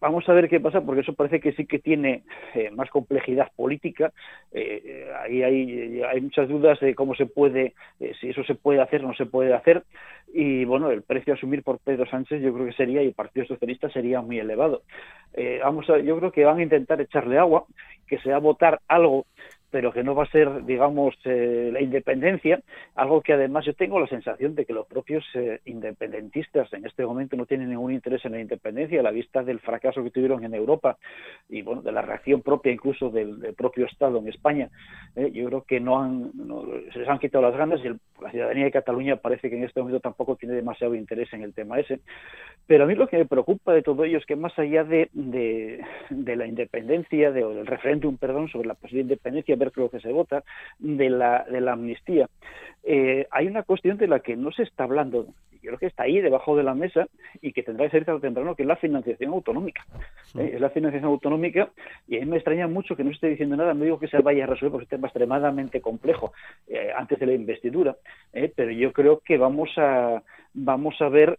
Vamos 0.00 0.28
a 0.28 0.32
ver 0.32 0.48
qué 0.48 0.60
pasa, 0.60 0.80
porque 0.80 1.00
eso 1.00 1.12
parece 1.12 1.40
que 1.40 1.52
sí 1.52 1.66
que 1.66 1.78
tiene 1.78 2.22
eh, 2.54 2.70
más 2.70 2.88
complejidad 2.90 3.50
política. 3.56 4.12
Eh, 4.52 5.10
ahí 5.20 5.42
hay, 5.42 6.02
hay, 6.02 6.20
muchas 6.20 6.48
dudas 6.48 6.78
de 6.80 6.94
cómo 6.94 7.14
se 7.16 7.26
puede, 7.26 7.74
si 8.20 8.28
eso 8.28 8.44
se 8.44 8.54
puede 8.54 8.80
hacer 8.80 9.04
o 9.04 9.08
no 9.08 9.14
se 9.14 9.26
puede 9.26 9.54
hacer. 9.54 9.82
Y 10.32 10.64
bueno, 10.64 10.90
el 10.90 11.02
precio 11.02 11.32
a 11.32 11.36
asumir 11.36 11.62
por 11.62 11.78
Pedro 11.78 12.06
Sánchez 12.06 12.42
yo 12.42 12.54
creo 12.54 12.66
que 12.66 12.72
sería, 12.72 13.02
y 13.02 13.08
el 13.08 13.14
Partido 13.14 13.46
Socialista 13.46 13.90
sería 13.90 14.20
muy 14.20 14.38
elevado. 14.38 14.82
vamos 15.62 15.88
a, 15.90 15.98
yo 15.98 16.18
creo 16.18 16.30
que 16.30 16.44
van 16.44 16.58
a 16.58 16.62
intentar 16.62 17.00
echarle 17.00 17.38
agua 17.38 17.64
que 18.06 18.18
sea 18.18 18.38
votar 18.38 18.80
algo 18.88 19.26
pero 19.70 19.92
que 19.92 20.02
no 20.02 20.14
va 20.14 20.24
a 20.24 20.30
ser, 20.30 20.64
digamos, 20.64 21.14
eh, 21.24 21.70
la 21.72 21.80
independencia, 21.80 22.60
algo 22.94 23.20
que 23.20 23.34
además 23.34 23.64
yo 23.66 23.74
tengo 23.74 24.00
la 24.00 24.06
sensación 24.06 24.54
de 24.54 24.64
que 24.64 24.72
los 24.72 24.86
propios 24.86 25.24
eh, 25.34 25.60
independentistas 25.66 26.72
en 26.72 26.86
este 26.86 27.04
momento 27.04 27.36
no 27.36 27.46
tienen 27.46 27.70
ningún 27.70 27.92
interés 27.92 28.24
en 28.24 28.32
la 28.32 28.40
independencia 28.40 29.00
a 29.00 29.02
la 29.02 29.10
vista 29.10 29.42
del 29.42 29.60
fracaso 29.60 30.02
que 30.02 30.10
tuvieron 30.10 30.44
en 30.44 30.54
Europa 30.54 30.96
y, 31.48 31.62
bueno, 31.62 31.82
de 31.82 31.92
la 31.92 32.02
reacción 32.02 32.42
propia 32.42 32.72
incluso 32.72 33.10
del, 33.10 33.54
propio 33.56 33.86
Estado 33.86 34.18
en 34.18 34.28
España. 34.28 34.68
Eh, 35.16 35.30
yo 35.32 35.46
creo 35.46 35.62
que 35.62 35.80
no 35.80 36.02
han, 36.02 36.32
se 36.92 37.00
les 37.00 37.08
han 37.08 37.18
quitado 37.18 37.42
las 37.42 37.56
ganas 37.56 37.80
y 37.84 37.88
la 38.22 38.30
ciudadanía 38.30 38.64
de 38.64 38.70
Cataluña 38.70 39.16
parece 39.16 39.50
que 39.50 39.56
en 39.56 39.64
este 39.64 39.80
momento 39.80 40.00
tampoco 40.00 40.36
tiene 40.36 40.54
demasiado 40.54 40.94
interés 40.94 41.32
en 41.32 41.42
el 41.42 41.52
tema 41.52 41.78
ese. 41.78 42.00
Pero 42.66 42.84
a 42.84 42.86
mí 42.86 42.94
lo 42.94 43.08
que 43.08 43.18
me 43.18 43.26
preocupa 43.26 43.72
de 43.72 43.82
todo 43.82 44.04
ello 44.04 44.18
es 44.18 44.26
que 44.26 44.36
más 44.36 44.56
allá 44.58 44.84
de, 44.84 45.08
la 46.10 46.46
independencia, 46.46 47.30
de, 47.30 47.42
del 47.42 47.66
referéndum, 47.66 48.16
perdón, 48.18 48.48
sobre 48.48 48.68
la 48.68 48.74
posible 48.74 49.02
independencia, 49.02 49.56
ver 49.58 49.72
lo 49.76 49.90
que 49.90 50.00
se 50.00 50.12
vota, 50.12 50.44
de 50.78 51.10
la, 51.10 51.44
de 51.44 51.60
la 51.60 51.72
amnistía. 51.72 52.28
Eh, 52.84 53.26
hay 53.30 53.46
una 53.46 53.62
cuestión 53.62 53.98
de 53.98 54.08
la 54.08 54.20
que 54.20 54.36
no 54.36 54.50
se 54.52 54.62
está 54.62 54.84
hablando, 54.84 55.26
yo 55.60 55.70
creo 55.70 55.78
que 55.78 55.86
está 55.86 56.04
ahí 56.04 56.20
debajo 56.20 56.56
de 56.56 56.62
la 56.62 56.74
mesa 56.74 57.06
y 57.42 57.52
que 57.52 57.62
tendrá 57.62 57.86
que 57.86 57.90
ser 57.90 58.04
tarde 58.04 58.18
o 58.18 58.20
temprano, 58.20 58.54
que 58.54 58.62
es 58.62 58.68
la 58.68 58.76
financiación 58.76 59.32
autonómica. 59.32 59.84
Eh, 60.38 60.52
es 60.54 60.60
la 60.60 60.70
financiación 60.70 61.10
autonómica 61.10 61.70
y 62.06 62.16
a 62.16 62.20
mí 62.20 62.26
me 62.26 62.36
extraña 62.36 62.68
mucho 62.68 62.96
que 62.96 63.04
no 63.04 63.10
esté 63.10 63.28
diciendo 63.28 63.56
nada, 63.56 63.74
no 63.74 63.84
digo 63.84 63.98
que 63.98 64.08
se 64.08 64.18
vaya 64.18 64.44
a 64.44 64.46
resolver 64.46 64.72
porque 64.72 64.84
es 64.84 64.92
un 64.92 64.96
tema 64.96 65.08
extremadamente 65.08 65.80
complejo 65.80 66.32
eh, 66.68 66.90
antes 66.96 67.18
de 67.18 67.26
la 67.26 67.34
investidura, 67.34 67.96
pero 68.54 68.70
yo 68.70 68.92
creo 68.92 69.20
que 69.20 69.36
vamos 69.36 69.70
a 69.76 70.22
vamos 70.54 71.00
a 71.00 71.08
ver 71.08 71.38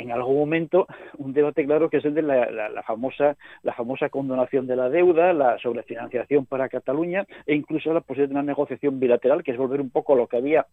en 0.00 0.12
algún 0.12 0.36
momento 0.36 0.86
un 1.18 1.32
debate 1.32 1.64
claro 1.64 1.90
que 1.90 1.98
es 1.98 2.04
el 2.04 2.14
de 2.14 2.22
la, 2.22 2.82
famosa 2.86 3.36
la 3.62 3.74
famosa 3.74 4.08
condonación 4.08 4.66
de 4.66 4.76
la 4.76 4.88
deuda, 4.88 5.32
la 5.32 5.58
sobrefinanciación 5.58 6.46
para 6.46 6.68
Cataluña 6.68 7.26
e 7.46 7.54
incluso 7.54 7.92
la 7.92 8.00
posibilidad 8.00 8.28
de 8.28 8.34
una 8.34 8.42
negociación 8.42 8.98
bilateral 8.98 9.42
que 9.42 9.52
es 9.52 9.58
volver 9.58 9.80
un 9.80 9.90
poco 9.90 10.14
a 10.14 10.16
lo 10.16 10.26
que 10.26 10.36
había 10.36 10.66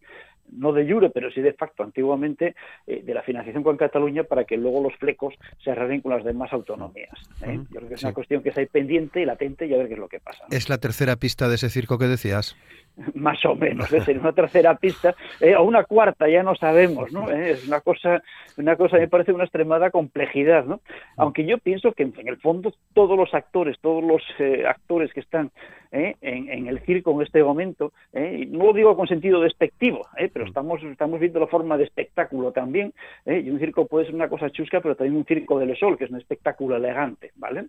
no 0.52 0.72
de 0.72 0.90
jure 0.90 1.10
pero 1.10 1.30
sí 1.30 1.40
de 1.40 1.52
facto 1.52 1.82
antiguamente 1.82 2.54
eh, 2.86 3.02
de 3.04 3.14
la 3.14 3.22
financiación 3.22 3.62
con 3.62 3.76
Cataluña 3.76 4.24
para 4.24 4.44
que 4.44 4.56
luego 4.56 4.82
los 4.82 4.94
flecos 4.96 5.34
se 5.62 5.70
arreglen 5.70 6.00
con 6.00 6.12
las 6.12 6.24
demás 6.24 6.52
autonomías. 6.52 7.18
¿eh? 7.42 7.58
Yo 7.70 7.78
creo 7.78 7.88
que 7.88 7.94
es 7.94 8.02
una 8.02 8.14
cuestión 8.14 8.42
que 8.42 8.50
está 8.50 8.60
ahí 8.60 8.66
pendiente 8.66 9.20
y 9.20 9.24
latente 9.24 9.66
y 9.66 9.74
a 9.74 9.78
ver 9.78 9.88
qué 9.88 9.94
es 9.94 10.00
lo 10.00 10.08
que 10.08 10.20
pasa. 10.20 10.44
Es 10.50 10.68
la 10.68 10.78
tercera 10.78 11.16
pista 11.16 11.48
de 11.48 11.56
ese 11.56 11.68
circo 11.68 11.98
que 11.98 12.06
decías. 12.06 12.56
Más 13.14 13.44
o 13.44 13.54
menos, 13.54 13.92
es 13.92 14.08
una 14.08 14.32
tercera 14.32 14.74
pista 14.76 15.14
o 15.58 15.62
una 15.62 15.84
cuarta, 15.84 16.28
ya 16.28 16.42
no 16.42 16.54
sabemos, 16.54 17.12
¿no? 17.12 17.30
Es 17.38 17.66
una 17.66 17.80
cosa, 17.80 18.22
una 18.56 18.76
cosa 18.76 18.98
me 18.98 19.08
parece 19.08 19.17
una 19.26 19.44
extremada 19.44 19.90
complejidad, 19.90 20.64
¿no? 20.64 20.80
Aunque 21.16 21.44
yo 21.44 21.58
pienso 21.58 21.92
que 21.92 22.04
en 22.04 22.28
el 22.28 22.38
fondo 22.38 22.72
todos 22.94 23.16
los 23.16 23.32
actores, 23.34 23.78
todos 23.80 24.02
los 24.04 24.22
eh, 24.38 24.64
actores 24.66 25.12
que 25.12 25.20
están 25.20 25.50
¿eh? 25.92 26.14
en, 26.20 26.66
el 26.68 26.80
circo 26.80 27.12
en 27.12 27.22
este 27.22 27.42
momento, 27.42 27.92
¿eh? 28.12 28.46
no 28.50 28.66
lo 28.66 28.72
digo 28.72 28.96
con 28.96 29.06
sentido 29.06 29.40
despectivo, 29.40 30.06
pero 30.32 30.46
estamos, 30.46 30.82
estamos 30.82 31.20
viendo 31.20 31.40
la 31.40 31.46
forma 31.46 31.76
de 31.76 31.84
espectáculo 31.84 32.52
también, 32.52 32.92
y 33.26 33.50
un 33.50 33.58
circo 33.58 33.86
puede 33.86 34.06
ser 34.06 34.14
una 34.14 34.28
cosa 34.28 34.50
chusca, 34.50 34.80
pero 34.80 34.94
también 34.94 35.16
un 35.16 35.24
circo 35.24 35.58
del 35.58 35.76
sol, 35.76 35.96
que 35.96 36.04
es 36.04 36.10
un 36.10 36.18
espectáculo 36.18 36.76
elegante, 36.76 37.32
¿vale? 37.36 37.66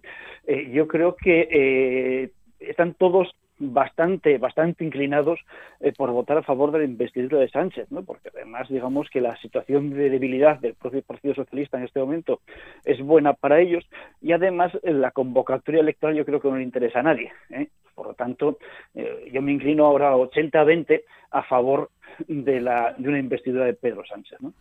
yo 0.72 0.88
creo 0.88 1.16
que 1.16 2.32
están 2.60 2.94
todos 2.94 3.36
bastante 3.60 4.38
bastante 4.38 4.84
inclinados 4.84 5.40
eh, 5.82 5.92
por 5.96 6.12
votar 6.12 6.38
a 6.38 6.44
favor 6.44 6.72
de 6.72 6.80
la 6.80 6.86
investidura 6.86 7.40
de 7.40 7.50
Sánchez, 7.50 7.92
¿no? 7.92 8.04
porque 8.04 8.30
además 8.34 8.70
digamos 8.70 9.10
que 9.10 9.22
la 9.22 9.36
situación 9.38 9.92
de 9.92 10.10
debilidad 10.10 10.60
del 10.60 10.76
propio 10.76 11.02
Partido 11.02 11.36
Socialista 11.36 11.78
en 11.78 11.84
este 11.84 12.00
momento 12.00 12.42
es 12.86 13.00
buena 13.02 13.34
para 13.34 13.60
ellos 13.60 13.86
y 14.22 14.32
además 14.32 14.72
eh, 14.84 14.94
la 14.94 15.12
convocatoria 15.12 15.82
electoral 15.82 16.16
yo 16.16 16.26
creo 16.26 16.40
que 16.40 16.50
no 16.50 16.58
le 16.58 16.64
interesa 16.64 17.00
a 17.00 17.04
nadie. 17.04 17.32
¿eh? 17.50 17.68
Por 18.00 18.08
lo 18.08 18.14
tanto, 18.14 18.58
yo 18.96 19.42
me 19.42 19.52
inclino 19.52 19.86
ahora 19.86 20.16
80-20 20.16 21.04
a 21.32 21.44
favor 21.44 21.90
de, 22.28 22.62
la, 22.62 22.96
de 22.98 23.10
una 23.10 23.20
investidura 23.20 23.66
de 23.66 23.74
Pedro 23.74 24.04
Sánchez. 24.08 24.40
¿no? 24.40 24.54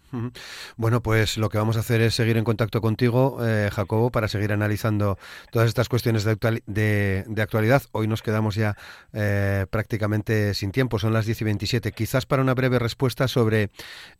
Bueno, 0.76 1.00
pues 1.00 1.38
lo 1.38 1.48
que 1.48 1.58
vamos 1.58 1.76
a 1.76 1.80
hacer 1.80 2.00
es 2.00 2.14
seguir 2.14 2.36
en 2.36 2.44
contacto 2.44 2.80
contigo, 2.80 3.38
eh, 3.46 3.70
Jacobo, 3.72 4.10
para 4.10 4.26
seguir 4.26 4.52
analizando 4.52 5.18
todas 5.52 5.68
estas 5.68 5.88
cuestiones 5.88 6.24
de, 6.24 6.64
de, 6.66 7.42
actualidad. 7.42 7.82
Hoy 7.92 8.08
nos 8.08 8.22
quedamos 8.22 8.56
ya 8.56 8.76
eh, 9.12 9.66
prácticamente 9.70 10.54
sin 10.54 10.72
tiempo, 10.72 10.98
son 10.98 11.12
las 11.12 11.26
10 11.26 11.42
y 11.42 11.44
27. 11.44 11.92
Quizás 11.92 12.26
para 12.26 12.42
una 12.42 12.54
breve 12.54 12.78
respuesta 12.80 13.28
sobre, 13.28 13.70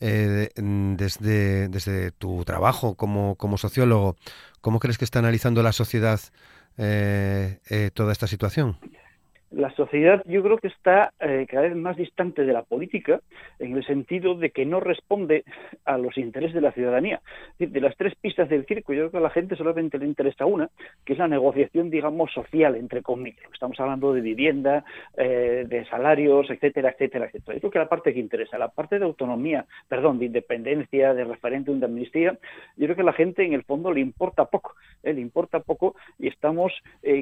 eh, 0.01 0.49
desde, 0.55 1.69
desde 1.69 2.13
tu 2.13 2.45
trabajo 2.45 2.95
como, 2.95 3.35
como 3.35 3.59
sociólogo, 3.59 4.17
¿cómo 4.61 4.79
crees 4.79 4.99
que 4.99 5.05
está 5.05 5.19
analizando 5.19 5.63
la 5.63 5.73
sociedad 5.73 6.21
toda 7.95 8.13
esta 8.13 8.29
situación? 8.29 8.77
La 9.51 9.71
sociedad 9.71 10.23
yo 10.27 10.43
creo 10.43 10.59
que 10.59 10.69
está 10.69 11.13
eh, 11.21 11.47
cada 11.49 11.63
vez 11.63 11.77
más 11.77 11.97
distante 11.97 12.45
de 12.45 12.53
la 12.53 12.63
política 12.63 13.21
en 13.59 13.77
el 13.77 13.85
sentido 13.85 14.35
de 14.35 14.51
que 14.51 14.67
no 14.67 14.81
responde 14.81 15.45
a 15.85 15.97
los 15.97 16.19
intereses 16.19 16.55
de 16.55 16.61
la 16.61 16.73
ciudadanía. 16.73 17.21
de 17.59 17.81
las 17.81 17.97
tres 17.97 18.15
pistas 18.17 18.49
del 18.49 18.67
circo, 18.67 18.93
yo 18.93 19.01
creo 19.03 19.11
que 19.11 19.17
a 19.17 19.21
la 19.21 19.31
gente 19.31 19.57
solamente 19.57 19.99
le 19.99 20.07
interesa 20.07 20.45
una, 20.45 20.69
que 21.05 21.15
es 21.15 21.19
la 21.19 21.29
negociación, 21.29 21.91
digamos, 21.91 22.33
social, 22.33 22.77
entre 22.77 23.03
comillas. 23.03 23.45
Estamos 23.53 23.79
hablando 23.81 24.13
de 24.13 24.21
vivienda, 24.21 24.85
eh, 25.17 25.65
de 25.67 25.85
salarios, 25.87 26.51
etcétera, 26.51 26.91
etcétera, 26.91 27.27
etcétera. 27.27 27.55
Yo 27.55 27.61
creo 27.61 27.71
que 27.71 27.79
la 27.79 27.89
parte 27.89 28.13
que 28.13 28.21
interesa, 28.21 28.59
la 28.59 28.69
parte 28.69 28.99
de 28.99 29.05
autonomía, 29.05 29.65
perdón, 29.89 30.19
de 30.19 30.27
independencia, 30.27 31.15
de 31.15 31.25
referéndum, 31.25 31.81
de 31.81 31.87
amnistía, 31.87 32.39
yo 32.77 32.87
creo 32.87 32.97
que 32.97 33.03
a 33.03 33.05
la 33.05 33.13
gente 33.13 33.45
en 33.45 33.55
el 33.55 33.65
fondo 33.65 33.93
le 33.93 34.01
importa 34.01 34.45
poco, 34.45 34.75
¿eh? 35.03 35.15
le 35.15 35.21
importa 35.21 35.61
poco 35.61 35.95
y 36.19 36.29
estamos 36.29 36.73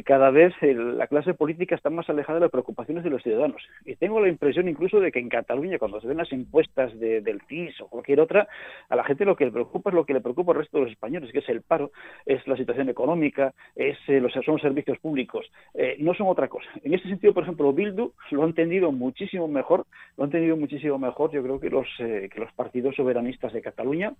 cada 0.05 0.31
vez, 0.31 0.53
la 0.62 1.07
clase 1.07 1.35
política 1.35 1.75
está 1.75 1.91
más 1.91 2.09
alejada 2.17 2.39
de 2.39 2.45
las 2.47 2.51
preocupaciones 2.51 3.05
de 3.05 3.11
los 3.11 3.23
ciudadanos. 3.23 3.63
Y 3.85 3.97
tengo 3.97 4.21
la 4.21 4.29
impresión 4.29 4.69
incluso 4.69 5.01
de 5.01 5.13
que 5.13 5.19
en 5.19 5.29
Cataluña, 5.29 5.79
cuando 5.79 6.01
se 6.01 6.09
ven 6.09 6.19
las 6.19 6.33
encuestas 6.33 6.99
del 6.99 7.41
CIS 7.49 7.81
o 7.81 7.89
cualquier 7.89 8.21
otra, 8.21 8.49
a 8.89 8.97
la 8.97 9.05
gente 9.05 9.25
lo 9.25 9.37
que 9.37 9.45
le 9.45 9.53
preocupa 9.53 9.91
es 9.91 9.95
lo 9.95 10.05
que 10.05 10.15
le 10.15 10.21
preocupa 10.21 10.53
al 10.53 10.59
resto 10.59 10.79
de 10.79 10.85
los 10.85 10.93
españoles, 10.93 11.31
que 11.33 11.39
es 11.39 11.49
el 11.49 11.63
paro, 11.63 11.91
es 12.25 12.47
la 12.47 12.57
situación 12.57 12.89
económica, 12.89 13.55
es 13.75 13.97
eh, 14.09 14.21
los 14.21 14.33
son 14.33 14.59
servicios 14.61 14.99
públicos, 14.99 15.51
eh, 15.75 15.97
no 15.99 16.15
son 16.15 16.29
otra 16.29 16.49
cosa. 16.49 16.69
En 16.83 16.95
ese 16.95 17.09
sentido, 17.09 17.35
por 17.35 17.43
ejemplo, 17.43 17.73
Bildu 17.73 18.13
lo 18.31 18.43
ha 18.43 18.47
entendido 18.47 18.93
muchísimo 18.93 19.49
mejor, 19.49 19.87
lo 20.17 20.25
ha 20.25 20.27
entendido 20.27 20.57
muchísimo 20.57 20.99
mejor, 20.99 21.33
yo 21.33 21.43
creo 21.43 21.61
que 21.61 21.71
los 21.71 21.89
eh, 21.99 22.29
que 22.33 22.41
los 22.41 22.53
partidos 22.53 22.97
soberanistas 22.97 23.53
de 23.53 23.63
Cataluña 23.63 24.13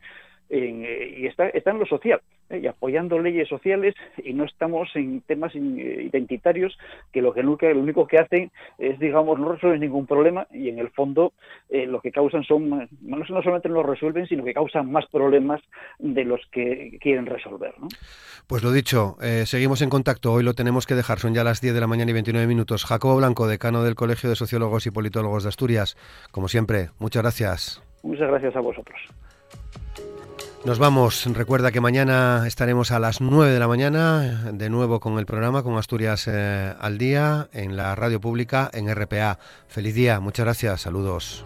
y 0.49 1.27
está, 1.27 1.49
está 1.49 1.73
en 1.73 1.81
lo 1.81 1.87
social 1.87 2.21
y 2.51 2.69
apoyando 2.69 3.19
leyes 3.19 3.49
sociales 3.49 3.95
y 4.23 4.33
no 4.33 4.45
estamos 4.45 4.89
en 4.95 5.21
temas 5.23 5.55
identitarios 5.57 6.79
que 7.13 7.21
lo 7.21 7.33
que 7.33 7.43
nunca, 7.43 7.67
único 7.87 8.07
que 8.07 8.19
hacen 8.19 8.51
es, 8.79 8.99
digamos, 8.99 9.39
no 9.39 9.53
resuelven 9.53 9.81
ningún 9.81 10.07
problema 10.07 10.47
y 10.53 10.69
en 10.69 10.79
el 10.79 10.91
fondo 10.91 11.33
eh, 11.69 11.87
lo 11.87 12.01
que 12.01 12.13
causan 12.13 12.45
son, 12.45 12.89
no 13.03 13.27
solamente 13.27 13.69
no 13.69 13.77
lo 13.77 13.83
resuelven, 13.83 14.27
sino 14.27 14.45
que 14.45 14.55
causan 14.55 14.91
más 14.91 15.07
problemas 15.07 15.61
de 15.99 16.25
los 16.25 16.41
que 16.53 16.99
quieren 17.01 17.27
resolver. 17.27 17.75
¿no? 17.79 17.89
Pues 18.47 18.63
lo 18.63 18.73
dicho, 18.73 19.17
eh, 19.23 19.45
seguimos 19.47 19.83
en 19.83 19.91
contacto. 19.91 20.33
Hoy 20.33 20.43
lo 20.43 20.55
tenemos 20.55 20.87
que 20.87 20.95
dejar, 20.95 21.19
son 21.19 21.35
ya 21.35 21.45
las 21.45 21.61
10 21.61 21.75
de 21.75 21.81
la 21.81 21.87
mañana 21.87 22.11
y 22.11 22.15
29 22.15 22.47
minutos. 22.47 22.85
Jacobo 22.85 23.17
Blanco, 23.17 23.47
decano 23.47 23.83
del 23.83 23.95
Colegio 23.95 24.29
de 24.29 24.37
Sociólogos 24.37 24.87
y 24.87 24.91
Politólogos 24.91 25.43
de 25.45 25.49
Asturias, 25.49 25.97
como 26.31 26.49
siempre, 26.49 26.91
muchas 26.99 27.23
gracias. 27.23 27.83
Muchas 28.03 28.29
gracias 28.29 28.55
a 28.55 28.61
vosotros. 28.61 28.99
Nos 30.67 30.81
vamos. 30.81 31.25
Recuerda 31.27 31.71
que 31.71 31.81
mañana 31.81 32.43
estaremos 32.45 32.91
a 32.91 32.99
las 32.99 33.21
9 33.21 33.53
de 33.53 33.61
la 33.61 33.69
mañana 33.69 34.51
de 34.53 34.69
nuevo 34.69 34.99
con 34.99 35.17
el 35.21 35.25
programa 35.25 35.63
con 35.63 35.77
Asturias 35.77 36.27
eh, 36.27 36.75
al 36.81 36.99
día 36.99 37.49
en 37.53 37.77
la 37.77 37.95
radio 37.95 38.21
pública 38.21 38.69
en 38.75 38.93
RPA. 38.93 39.39
Feliz 39.69 39.95
día, 39.95 40.19
muchas 40.19 40.45
gracias, 40.45 40.81
saludos. 40.81 41.45